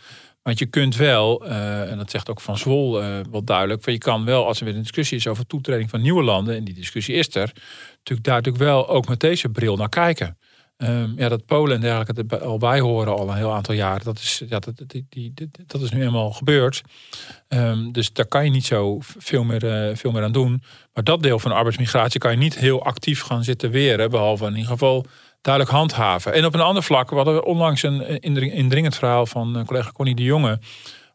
[0.44, 3.98] Want je kunt wel, uh, en dat zegt ook Van Zwol uh, wel duidelijk, je
[3.98, 6.74] kan wel, als er weer een discussie is over toetreding van nieuwe landen, en die
[6.74, 7.52] discussie is er,
[7.98, 10.38] natuurlijk daar wel ook met deze bril naar kijken.
[10.84, 14.04] Um, ja, dat Polen en dergelijke er al bij horen al een heel aantal jaar.
[14.04, 15.34] Dat is, ja, dat, die, die,
[15.67, 16.82] dat is nu eenmaal gebeurd.
[17.48, 20.63] Um, dus daar kan je niet zo veel meer, uh, veel meer aan doen.
[20.93, 24.10] Maar dat deel van arbeidsmigratie kan je niet heel actief gaan zitten weren.
[24.10, 25.06] Behalve in ieder geval
[25.41, 26.34] duidelijk handhaven.
[26.34, 28.19] En op een ander vlak, we hadden onlangs een
[28.52, 30.60] indringend verhaal van uh, collega Connie de Jonge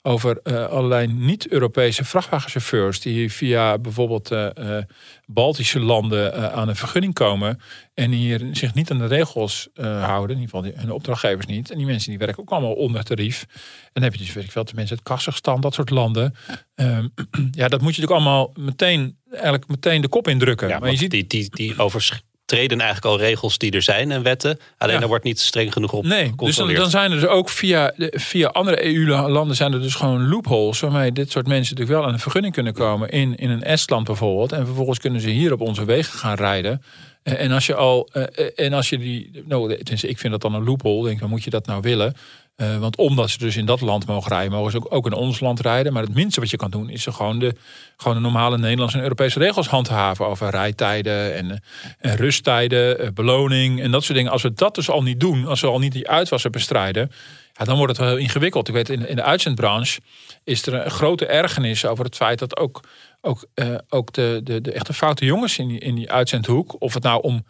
[0.08, 4.78] over uh, allerlei niet-Europese vrachtwagenchauffeurs die via bijvoorbeeld uh, uh,
[5.26, 7.60] Baltische landen aan een vergunning komen
[7.94, 11.70] en hier zich niet aan de regels houden, in ieder geval hun opdrachtgevers niet.
[11.70, 13.46] En die mensen die werken ook allemaal onder tarief.
[13.82, 16.34] En dan heb je dus weet ik veel, de mensen uit Kazachstan, dat soort landen.
[16.74, 17.08] Ehm,
[17.60, 20.68] ja, dat moet je natuurlijk allemaal meteen, eigenlijk meteen de kop indrukken.
[20.68, 22.00] Ja, maar je ziet die, die, die over
[22.48, 24.58] treden eigenlijk al regels die er zijn en wetten.
[24.78, 25.00] Alleen ja.
[25.00, 27.92] er wordt niet streng genoeg op Nee, dus dan, dan, zijn er dus ook via,
[28.10, 30.80] via andere EU-landen zijn er dus gewoon loopholes...
[30.80, 33.08] waarmee dit soort mensen natuurlijk wel aan een vergunning kunnen komen...
[33.08, 34.52] in, in een Estland bijvoorbeeld.
[34.52, 36.82] En vervolgens kunnen ze hier op onze wegen gaan rijden...
[37.22, 38.08] En als je al,
[38.56, 41.08] en als je die, nou, ik vind dat dan een loophole.
[41.08, 42.14] Denk, dan moet je dat nou willen?
[42.60, 45.12] Uh, want omdat ze dus in dat land mogen rijden, mogen ze ook, ook in
[45.12, 45.92] ons land rijden.
[45.92, 47.54] Maar het minste wat je kan doen, is ze gewoon de,
[47.96, 51.62] gewoon de normale Nederlandse en Europese regels handhaven over rijtijden en,
[51.98, 54.32] en rusttijden, uh, beloning en dat soort dingen.
[54.32, 57.10] Als we dat dus al niet doen, als we al niet die uitwassen bestrijden,
[57.52, 58.68] ja, dan wordt het wel heel ingewikkeld.
[58.68, 60.00] Ik weet, in, in de uitzendbranche
[60.44, 62.80] is er een grote ergernis over het feit dat ook
[63.20, 63.46] ook,
[63.88, 67.22] ook de, de, de echte foute jongens in die, in die uitzendhoek, of het nou
[67.22, 67.44] om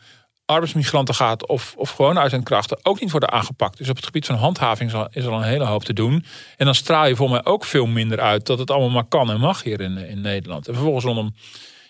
[0.48, 3.78] arbeidsmigranten gaat of, of gewoon uitzendkrachten, ook niet worden aangepakt.
[3.78, 6.24] Dus op het gebied van handhaving is er al een hele hoop te doen.
[6.56, 9.30] En dan straal je voor mij ook veel minder uit dat het allemaal maar kan
[9.30, 10.68] en mag hier in, in Nederland.
[10.68, 11.34] En vervolgens rondom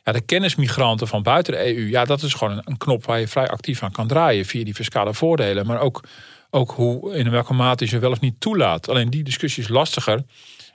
[0.04, 3.28] ja, de kennismigranten van buiten de EU, ja, dat is gewoon een, knop waar je
[3.28, 5.66] vrij actief aan kan draaien via die fiscale voordelen.
[5.66, 6.04] Maar ook,
[6.50, 8.88] ook hoe in welke mate je ze wel of niet toelaat.
[8.88, 10.22] Alleen die discussie is lastiger,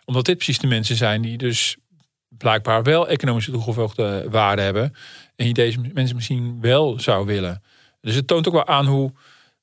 [0.05, 1.77] omdat dit precies de mensen zijn die dus
[2.37, 4.93] blijkbaar wel economische toegevoegde waarde hebben.
[5.35, 7.61] En je deze mensen misschien wel zou willen.
[8.03, 9.11] Dus het toont ook wel aan hoe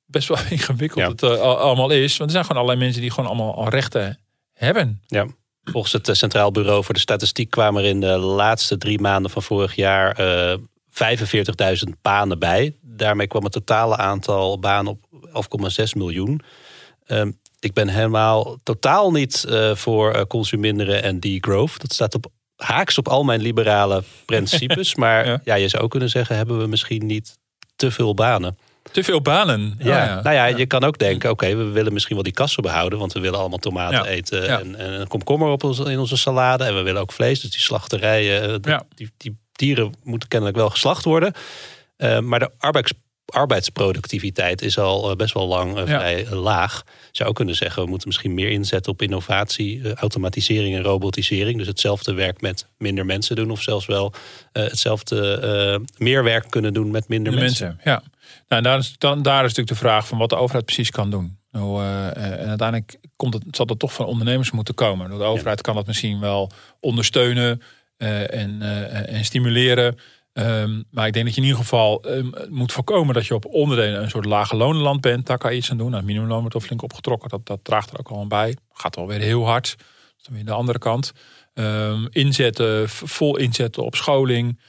[0.06, 2.16] best wel ingewikkeld het uh, allemaal is.
[2.16, 4.18] Want er zijn gewoon allerlei mensen die gewoon allemaal al rechten
[4.52, 5.02] hebben.
[5.06, 5.26] Ja.
[5.62, 9.30] Volgens het eh, Centraal Bureau voor de Statistiek kwamen er in de laatste drie maanden
[9.30, 10.58] van vorig jaar uh, eh,
[11.86, 12.76] 45.000 banen bij.
[12.82, 14.98] Daarmee kwam het totale aantal banen
[15.32, 16.40] op 11,6 miljoen.
[17.06, 21.80] Ehm, ik ben helemaal totaal niet uh, voor consuminderen en degrowth.
[21.80, 22.26] Dat staat op
[22.56, 24.94] haaks op al mijn liberale principes.
[24.94, 25.40] maar ja.
[25.44, 25.54] ja.
[25.54, 27.38] je zou kunnen zeggen, hebben we misschien niet
[27.80, 28.56] te veel banen?
[28.92, 29.74] Te veel banen.
[29.78, 30.22] Ja, ja.
[30.22, 33.12] nou ja, je kan ook denken: oké, we willen misschien wel die kassen behouden, want
[33.12, 36.64] we willen allemaal tomaten eten en, en komkommer op ons, in onze salade.
[36.64, 40.70] En we willen ook vlees, dus die slachterijen, eh, die, die, dieren moeten kennelijk wel
[40.70, 41.32] geslacht worden.
[41.98, 42.92] Uh, maar de arbeids,
[43.32, 46.82] arbeidsproductiviteit is al eh, best wel lang uh, vrij laag.
[46.86, 51.58] Je zou ook kunnen zeggen, we moeten misschien meer inzetten op innovatie, automatisering en robotisering.
[51.58, 54.12] Dus hetzelfde werk met minder mensen doen, of zelfs wel
[54.52, 57.66] hetzelfde meer werk kunnen doen met minder mensen.
[57.66, 57.90] mensen.
[57.92, 58.02] Ja.
[58.48, 61.10] Nou, daar, is, dan, daar is natuurlijk de vraag van wat de overheid precies kan
[61.10, 61.38] doen.
[61.50, 65.10] Nou, en uiteindelijk komt het, zal dat toch van ondernemers moeten komen.
[65.10, 67.62] De overheid kan dat misschien wel ondersteunen
[67.96, 68.62] en,
[69.06, 69.98] en, stimuleren.
[70.32, 73.46] Um, maar ik denk dat je in ieder geval um, moet voorkomen dat je op
[73.46, 75.26] onderdelen een soort lage lonenland bent.
[75.26, 75.86] Daar kan je iets aan doen.
[75.86, 77.28] Nou, het minimumloon wordt al flink opgetrokken.
[77.28, 78.56] Dat, dat draagt er ook al aan bij.
[78.72, 79.74] Gaat wel weer heel hard.
[79.76, 79.86] Dat
[80.18, 81.12] is dan weer de andere kant.
[81.54, 84.60] Um, inzetten, vol inzetten op scholing.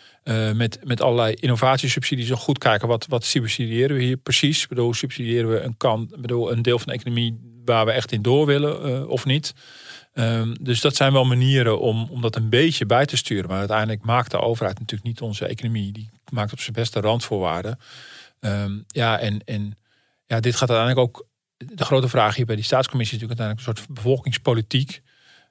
[0.53, 2.31] Met, met allerlei innovatiesubsidies.
[2.31, 4.63] Goed kijken wat, wat subsidiëren we hier precies.
[4.63, 8.11] Ik bedoel, subsidiëren we een, kant, bedoel, een deel van de economie waar we echt
[8.11, 9.53] in door willen uh, of niet.
[10.13, 13.49] Um, dus dat zijn wel manieren om, om dat een beetje bij te sturen.
[13.49, 15.91] Maar uiteindelijk maakt de overheid natuurlijk niet onze economie.
[15.91, 17.79] Die maakt op zijn beste randvoorwaarden.
[18.39, 19.77] Um, ja, en, en
[20.25, 21.27] ja, dit gaat uiteindelijk ook.
[21.57, 25.01] De grote vraag hier bij die staatscommissie is natuurlijk uiteindelijk een soort bevolkingspolitiek.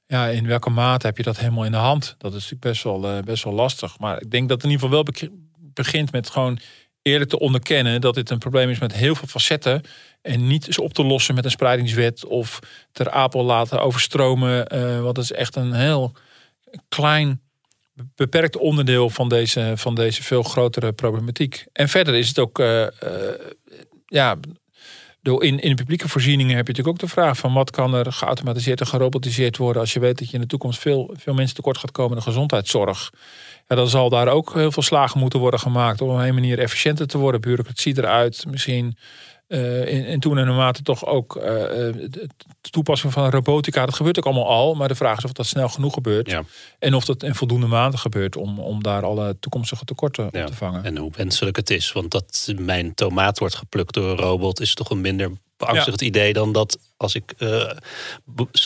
[0.07, 2.15] Ja, in welke mate heb je dat helemaal in de hand?
[2.19, 3.99] Dat is natuurlijk best wel, uh, best wel lastig.
[3.99, 6.59] Maar ik denk dat het in ieder geval wel begint met gewoon
[7.03, 9.83] eerlijk te onderkennen dat dit een probleem is met heel veel facetten.
[10.23, 12.59] En niet is op te lossen met een spreidingswet of
[12.93, 14.75] ter apel laten overstromen.
[14.75, 16.13] Uh, want dat is echt een heel
[16.89, 17.41] klein,
[18.15, 21.65] beperkt onderdeel van deze, van deze veel grotere problematiek.
[21.73, 22.89] En verder is het ook, uh, uh,
[24.07, 24.37] ja,
[25.23, 27.95] door in, in de publieke voorzieningen heb je natuurlijk ook de vraag van wat kan
[27.95, 31.35] er geautomatiseerd en gerobotiseerd worden als je weet dat je in de toekomst veel, veel
[31.35, 33.11] mensen tekort gaat komen in de gezondheidszorg.
[33.69, 36.59] Ja, dan zal daar ook heel veel slagen moeten worden gemaakt om op een manier
[36.59, 37.41] efficiënter te worden.
[37.41, 38.97] Bureaucratie eruit, misschien
[39.51, 42.29] uh, in, in toen en mate toch ook uh, de
[42.61, 43.87] toepassing van robotica.
[43.87, 44.75] Dat gebeurt ook allemaal al.
[44.75, 46.31] Maar de vraag is of dat snel genoeg gebeurt.
[46.31, 46.43] Ja.
[46.79, 50.55] En of dat in voldoende mate gebeurt om, om daar alle toekomstige tekorten op te
[50.55, 50.85] vangen.
[50.85, 51.93] En hoe wenselijk het is.
[51.93, 56.33] Want dat mijn tomaat wordt geplukt door een robot is toch een minder beangstigend idee
[56.33, 57.71] dan dat als ik uh,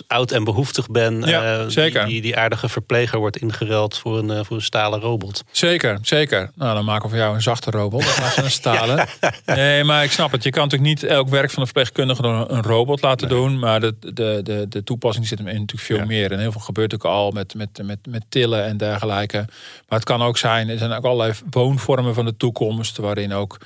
[0.07, 2.07] oud en behoeftig ben, ja, uh, zeker.
[2.07, 5.45] Die, die, aardige verpleger wordt ingeruild voor een, uh, voor een stalen robot.
[5.51, 6.51] Zeker, zeker.
[6.55, 9.09] Nou, dan maken we voor jou een zachte robot in plaats van een stalen.
[9.47, 10.43] nee, maar ik snap het.
[10.43, 13.59] Je kan natuurlijk niet elk werk van een verpleegkundige door een robot laten doen.
[13.59, 16.33] Maar de, de, de, de toepassing zit hem in natuurlijk veel meer.
[16.33, 19.45] En heel veel gebeurt ook al met, met, met, met tillen en dergelijke.
[19.89, 22.97] Maar het kan ook zijn, er zijn ook allerlei woonvormen van de toekomst.
[22.97, 23.59] Waarin ook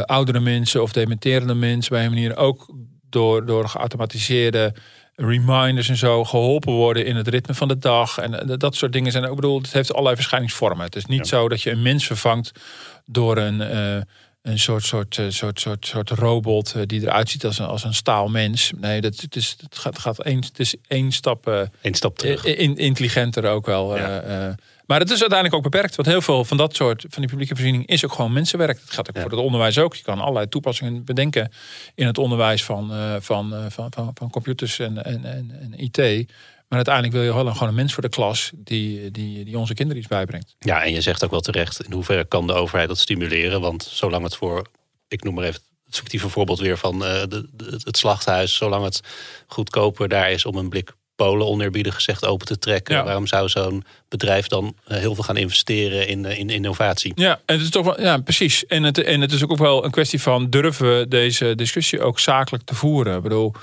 [0.00, 2.74] oudere mensen of dementerende mensen bij een manier ook
[3.10, 4.74] door, door geautomatiseerde
[5.14, 8.18] reminders en zo geholpen worden in het ritme van de dag.
[8.18, 10.84] En dat soort dingen zijn ook bedoel, het heeft allerlei verschijningsvormen.
[10.84, 12.52] Het is niet zo dat je een mens vervangt
[13.04, 14.02] door een, uh,
[14.42, 17.84] een soort, soort, uh, soort, soort, soort robot uh, die eruit ziet als een, als
[17.84, 18.72] een staalmens.
[18.76, 21.46] Nee, dat, het, is, het gaat, gaat één, het is één stap,
[21.82, 22.44] Eén stap terug.
[22.44, 23.96] In, intelligenter ook wel.
[23.96, 24.56] Ja.
[24.86, 25.96] Maar het is uiteindelijk ook beperkt.
[25.96, 28.78] Want heel veel van dat soort van die publieke voorziening is ook gewoon mensenwerk.
[28.80, 29.94] Dat gaat ook voor het onderwijs ook.
[29.94, 31.52] Je kan allerlei toepassingen bedenken
[31.94, 35.74] in het onderwijs van, uh, van, uh, van, van, van, computers en, en, en, en,
[35.76, 36.30] IT.
[36.72, 40.02] Maar uiteindelijk wil je gewoon een mens voor de klas die, die, die onze kinderen
[40.02, 40.54] iets bijbrengt.
[40.58, 43.60] Ja, en je zegt ook wel terecht, in hoeverre kan de overheid dat stimuleren?
[43.60, 44.66] Want zolang het voor,
[45.08, 48.84] ik noem maar even het fictieve voorbeeld weer van uh, de, de, het slachthuis, zolang
[48.84, 49.00] het
[49.46, 53.04] goedkoper daar is om een blik Polen oneerbiedig gezegd open te trekken.
[53.04, 57.12] Waarom zou zo'n bedrijf dan eh, heel veel gaan investeren in, eh, in innovatie?
[57.14, 58.66] Ja, en het is toch wel, ja, precies.
[58.66, 62.18] En het, en het is ook wel een kwestie van durven we deze discussie ook
[62.18, 63.16] zakelijk te voeren.
[63.16, 63.54] Ik bedoel,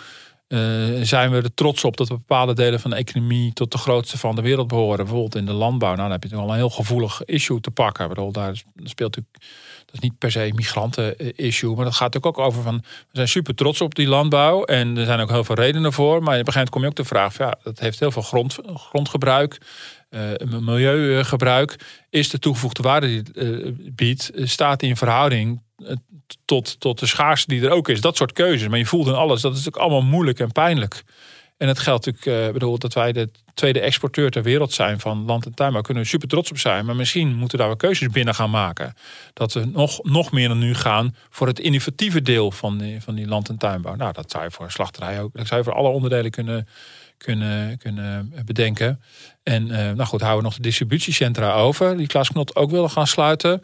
[1.02, 4.18] zijn we er trots op dat we bepaalde delen van de economie tot de grootste
[4.18, 4.98] van de wereld behoren.
[4.98, 5.90] Bijvoorbeeld in de landbouw.
[5.90, 8.10] Nou, dan heb je toch wel een heel gevoelig issue te pakken.
[8.12, 9.44] Ik daar speelt natuurlijk
[9.92, 13.56] dat is niet per se migranten-issue, maar dat gaat ook over van we zijn super
[13.56, 16.24] trots op die landbouw en er zijn ook heel veel redenen voor.
[16.24, 18.58] Maar op een gegeven kom je ook de vraag: ja, dat heeft heel veel grond,
[18.74, 19.58] grondgebruik,
[20.10, 20.22] uh,
[20.60, 21.76] milieugebruik.
[22.10, 25.62] Is de toegevoegde waarde die het uh, biedt, staat in verhouding
[26.46, 28.02] tot, tot de schaarste die er ook is?
[28.02, 28.68] Dat soort keuzes.
[28.68, 31.04] Maar je voelt in alles, dat is natuurlijk allemaal moeilijk en pijnlijk.
[31.60, 35.26] En het geldt natuurlijk, uh, bedoel, dat wij de tweede exporteur ter wereld zijn van
[35.26, 35.74] land en tuin.
[35.74, 36.86] Daar kunnen we super trots op zijn.
[36.86, 38.94] Maar misschien moeten we daar wel keuzes binnen gaan maken.
[39.34, 43.16] Dat we nog, nog meer dan nu gaan voor het innovatieve deel van die, van
[43.16, 43.96] die land- en tuinbouw.
[43.96, 45.34] Nou, dat zou je voor slachterij ook.
[45.34, 46.68] Dat zou je voor alle onderdelen kunnen,
[47.24, 49.02] kunnen, kunnen bedenken.
[49.44, 51.98] En uh, nou goed, houden we nog de distributiecentra over.
[51.98, 53.62] Die Klaas Knot ook willen gaan sluiten.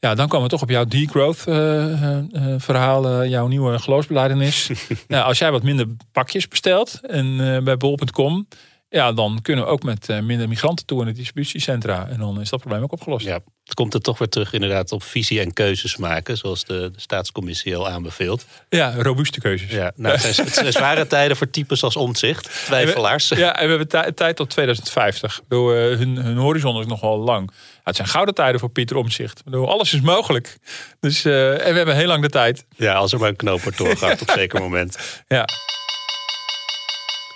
[0.00, 2.18] Ja, dan komen we toch op jouw degrowth uh,
[2.58, 4.70] verhaal, jouw nieuwe geloofsbeleidenis.
[5.08, 8.46] nou, als jij wat minder pakjes bestelt en bij bol.com,
[8.88, 12.08] ja, dan kunnen we ook met minder migranten toe in de distributiecentra.
[12.08, 13.26] En dan is dat probleem ook opgelost.
[13.26, 16.90] Ja, het komt er toch weer terug inderdaad op visie en keuzes maken, zoals de,
[16.92, 18.46] de staatscommissie al aanbeveelt.
[18.68, 19.70] Ja, robuuste keuzes.
[19.70, 23.28] Ja, nou, het, zijn, het zijn zware tijden voor types als omzicht, twijfelaars.
[23.28, 25.40] Ja, en we hebben tijd tot 2050.
[25.48, 27.50] Bedoel, hun, hun horizon is nogal lang.
[27.82, 29.42] het zijn gouden tijden voor Pieter Omzicht.
[29.50, 30.56] Alles is mogelijk.
[31.00, 32.64] Dus, uh, en we hebben heel lang de tijd.
[32.76, 35.22] Ja, als er maar een knoop wordt doorgaat op een zeker moment.
[35.26, 35.44] Ja.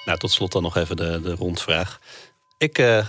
[0.04, 2.00] Nou, tot slot dan nog even de, de rondvraag.
[2.58, 3.06] Ik uh,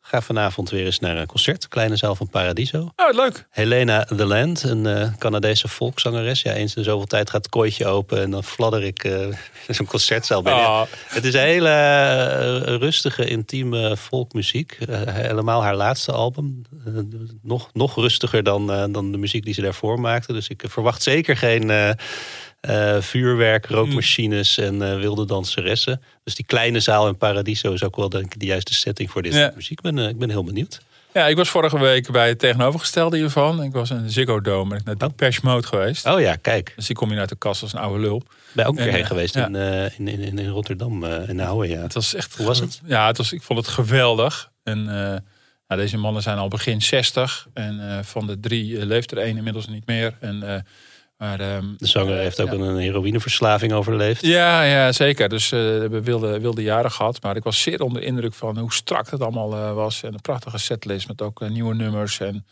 [0.00, 1.68] ga vanavond weer eens naar een concert.
[1.68, 2.92] Kleine zaal van Paradiso.
[2.96, 3.46] Oh, leuk.
[3.50, 6.42] Helena The Land, een uh, Canadese volkszangeres.
[6.42, 9.26] Ja, eens in zoveel tijd gaat het kooitje open en dan fladder ik uh,
[9.68, 10.64] zo'n concertzaal binnen.
[10.64, 10.82] Oh.
[11.06, 14.78] Het is een hele rustige, intieme volkmuziek.
[15.10, 16.62] helemaal haar laatste album.
[17.42, 20.32] nog, nog rustiger dan, dan de muziek die ze daarvoor maakte.
[20.32, 21.96] Dus ik verwacht zeker geen
[22.68, 26.02] uh, vuurwerk, rookmachines en uh, wilde danseressen.
[26.24, 29.22] Dus die kleine zaal in Paradiso is ook wel denk ik de juiste setting voor
[29.22, 29.52] dit ja.
[29.54, 29.78] muziek.
[29.78, 30.80] Ik ben, uh, ik ben heel benieuwd.
[31.12, 33.62] Ja, ik was vorige week bij het tegenovergestelde hiervan.
[33.62, 36.06] Ik was in de Ziggo Dome en ik naar Depeche Mode geweest.
[36.06, 36.72] Oh ja, kijk.
[36.76, 38.22] Dus die kom je uit de kast als een oude lul.
[38.52, 39.46] Ben ook keer heen geweest ja.
[39.46, 39.54] in,
[39.96, 41.80] in, in, in, Rotterdam, in Houwe, ja.
[41.80, 42.36] Het was echt...
[42.36, 42.80] Hoe was het?
[42.84, 44.50] Ja, het was, ik vond het geweldig.
[44.62, 47.46] En nou, deze mannen zijn al begin 60.
[47.54, 50.14] En van de drie leeft er één inmiddels niet meer.
[50.20, 50.64] En
[51.16, 52.54] maar, um, de zanger heeft ook ja.
[52.54, 54.26] een heroïneverslaving overleefd.
[54.26, 55.28] Ja, ja zeker.
[55.28, 57.22] Dus uh, we hebben wilde, wilde jaren gehad.
[57.22, 60.02] Maar ik was zeer onder indruk van hoe strak het allemaal uh, was.
[60.02, 62.20] En een prachtige setlist met ook uh, nieuwe nummers.
[62.20, 62.46] En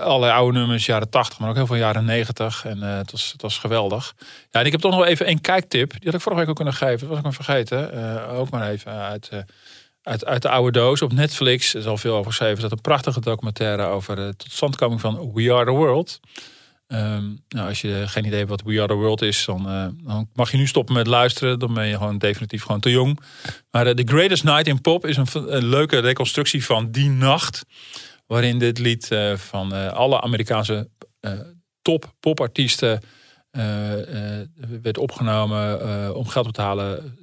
[0.00, 2.64] alle oude nummers, jaren 80, maar ook heel veel jaren 90.
[2.64, 4.14] En het, was, het was geweldig.
[4.50, 5.90] Ja, en ik heb toch nog even één kijktip.
[5.90, 6.98] Die had ik vorige week ook kunnen geven.
[6.98, 8.28] Dat was ik hem vergeten.
[8.28, 9.30] ook maar even uit...
[10.02, 11.74] Uit, uit, de oude doos op Netflix.
[11.74, 12.62] Er is al veel over geschreven.
[12.62, 16.20] Dat een prachtige documentaire over de totstandkoming van We Are the World.
[16.92, 19.86] Um, nou, als je geen idee hebt wat We Are The World is, dan, uh,
[20.04, 21.58] dan, mag je nu stoppen met luisteren.
[21.58, 23.20] Dan ben je gewoon definitief gewoon te jong.
[23.70, 27.64] Maar uh, The Greatest Night in Pop is een, leuke reconstructie van die nacht.
[28.26, 30.88] Waarin dit lied uh, van alle Amerikaanse
[31.82, 33.00] top popartiesten
[34.82, 37.18] werd opgenomen om geld te betalen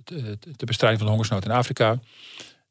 [0.56, 2.00] te bestrijden van de hongersnood in Afrika.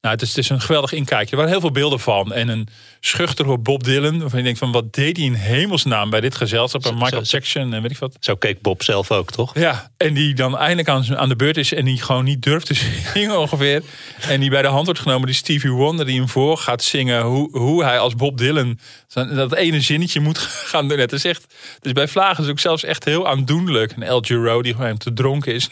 [0.04, 1.30] Nou, het is, het is een geweldig inkijkje.
[1.30, 2.32] Er waren heel veel beelden van.
[2.32, 2.68] En een
[3.00, 4.20] schuchtere Bob Dylan.
[4.20, 6.84] Waarvan je denkt van wat deed hij in hemelsnaam bij dit gezelschap.
[6.84, 8.16] En Michael Jackson en weet ik wat.
[8.20, 9.58] Zo keek Bob zelf ook, toch?
[9.58, 11.72] Ja, en die dan eindelijk aan, aan de beurt is.
[11.72, 12.74] En die gewoon niet durft te
[13.14, 13.82] zingen ongeveer.
[14.28, 15.26] En die bij de hand wordt genomen.
[15.26, 17.22] Die Stevie Wonder die hem voor gaat zingen.
[17.22, 18.78] Hoe, hoe hij als Bob Dylan
[19.12, 20.38] dat ene zinnetje moet
[20.72, 20.98] gaan doen.
[20.98, 23.92] Het is echt, dus bij Vlagen is het ook zelfs echt heel aandoenlijk.
[23.92, 25.68] En El Giro die gewoon te dronken is.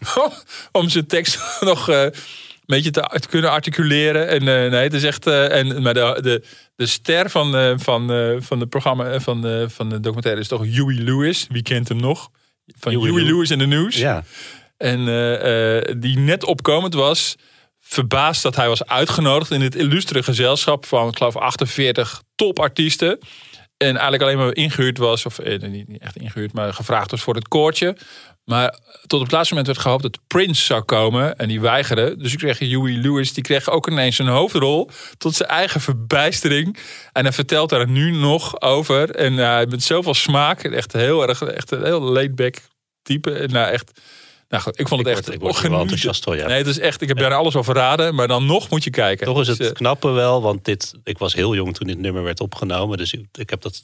[0.72, 1.90] om zijn tekst nog...
[1.90, 2.06] Uh,
[2.66, 4.28] beetje te, te kunnen articuleren.
[4.28, 5.26] En uh, nee, het is echt.
[5.26, 6.42] Uh, en, maar de, de,
[6.76, 8.06] de ster van, uh, van,
[8.42, 11.46] van het programma van, de, van de documentaire is toch Huey Lewis.
[11.48, 12.30] Wie kent hem nog?
[12.78, 13.96] Van Huey, Huey Lewis in de nieuws.
[13.96, 14.24] Ja.
[14.76, 15.04] En
[16.00, 17.34] die net opkomend was.
[17.80, 23.18] Verbaasd dat hij was uitgenodigd in het illustere gezelschap van, ik geloof, 48 topartiesten.
[23.76, 27.48] En eigenlijk alleen maar ingehuurd was, of niet echt ingehuurd, maar gevraagd was voor het
[27.48, 27.96] koortje.
[28.46, 31.36] Maar tot op het laatste moment werd gehoopt dat Prince zou komen.
[31.36, 32.16] En die weigerde.
[32.16, 33.32] Dus ik kreeg Huey Lewis.
[33.32, 34.90] Die kreeg ook ineens een hoofdrol.
[35.18, 36.76] Tot zijn eigen verbijstering.
[37.12, 39.10] En hij vertelt daar nu nog over.
[39.10, 40.62] En uh, met zoveel smaak.
[40.62, 41.42] Echt heel erg.
[41.42, 42.56] Echt een heel laid-back
[43.02, 43.32] type.
[43.32, 44.00] En nou echt.
[44.48, 45.26] Nou goed, ik vond het ik echt.
[45.26, 46.36] Word, ik word wel enthousiast hoor.
[46.36, 46.46] Ja.
[46.46, 47.00] Nee, het is echt.
[47.00, 48.14] Ik heb daar alles over verraden.
[48.14, 49.26] Maar dan nog moet je kijken.
[49.26, 50.42] Toch is het dus, knappe wel.
[50.42, 50.94] Want dit.
[51.04, 52.98] Ik was heel jong toen dit nummer werd opgenomen.
[52.98, 53.82] Dus ik, ik heb dat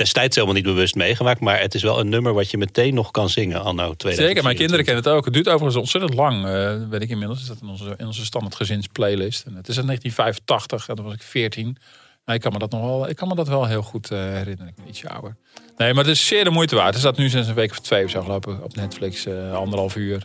[0.00, 1.40] destijds helemaal niet bewust meegemaakt.
[1.40, 4.26] Maar het is wel een nummer wat je meteen nog kan zingen anno 2024.
[4.26, 5.24] Zeker, mijn kinderen kennen het ook.
[5.24, 7.40] Het duurt overigens ontzettend lang, uh, weet ik inmiddels.
[7.40, 9.46] Is dat in onze, in onze standaard gezinsplaylist.
[9.46, 11.64] En het is in 1985, en toen was ik 14.
[12.24, 14.18] Nou, ik, kan me dat nog wel, ik kan me dat wel heel goed uh,
[14.18, 14.68] herinneren.
[14.68, 15.36] Ik ben ietsje ouder.
[15.76, 16.90] Nee, maar het is zeer de moeite waard.
[16.90, 19.26] Het staat nu sinds een week of twee of zo gelopen op Netflix.
[19.26, 20.24] Uh, anderhalf uur.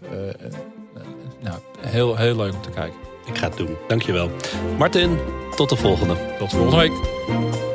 [1.42, 3.00] nou, heel, heel leuk om te kijken.
[3.26, 3.78] Ik ga het doen.
[3.88, 4.32] Dankjewel.
[4.78, 5.20] Martin,
[5.56, 6.16] tot de volgende.
[6.40, 7.75] Tot volgende week.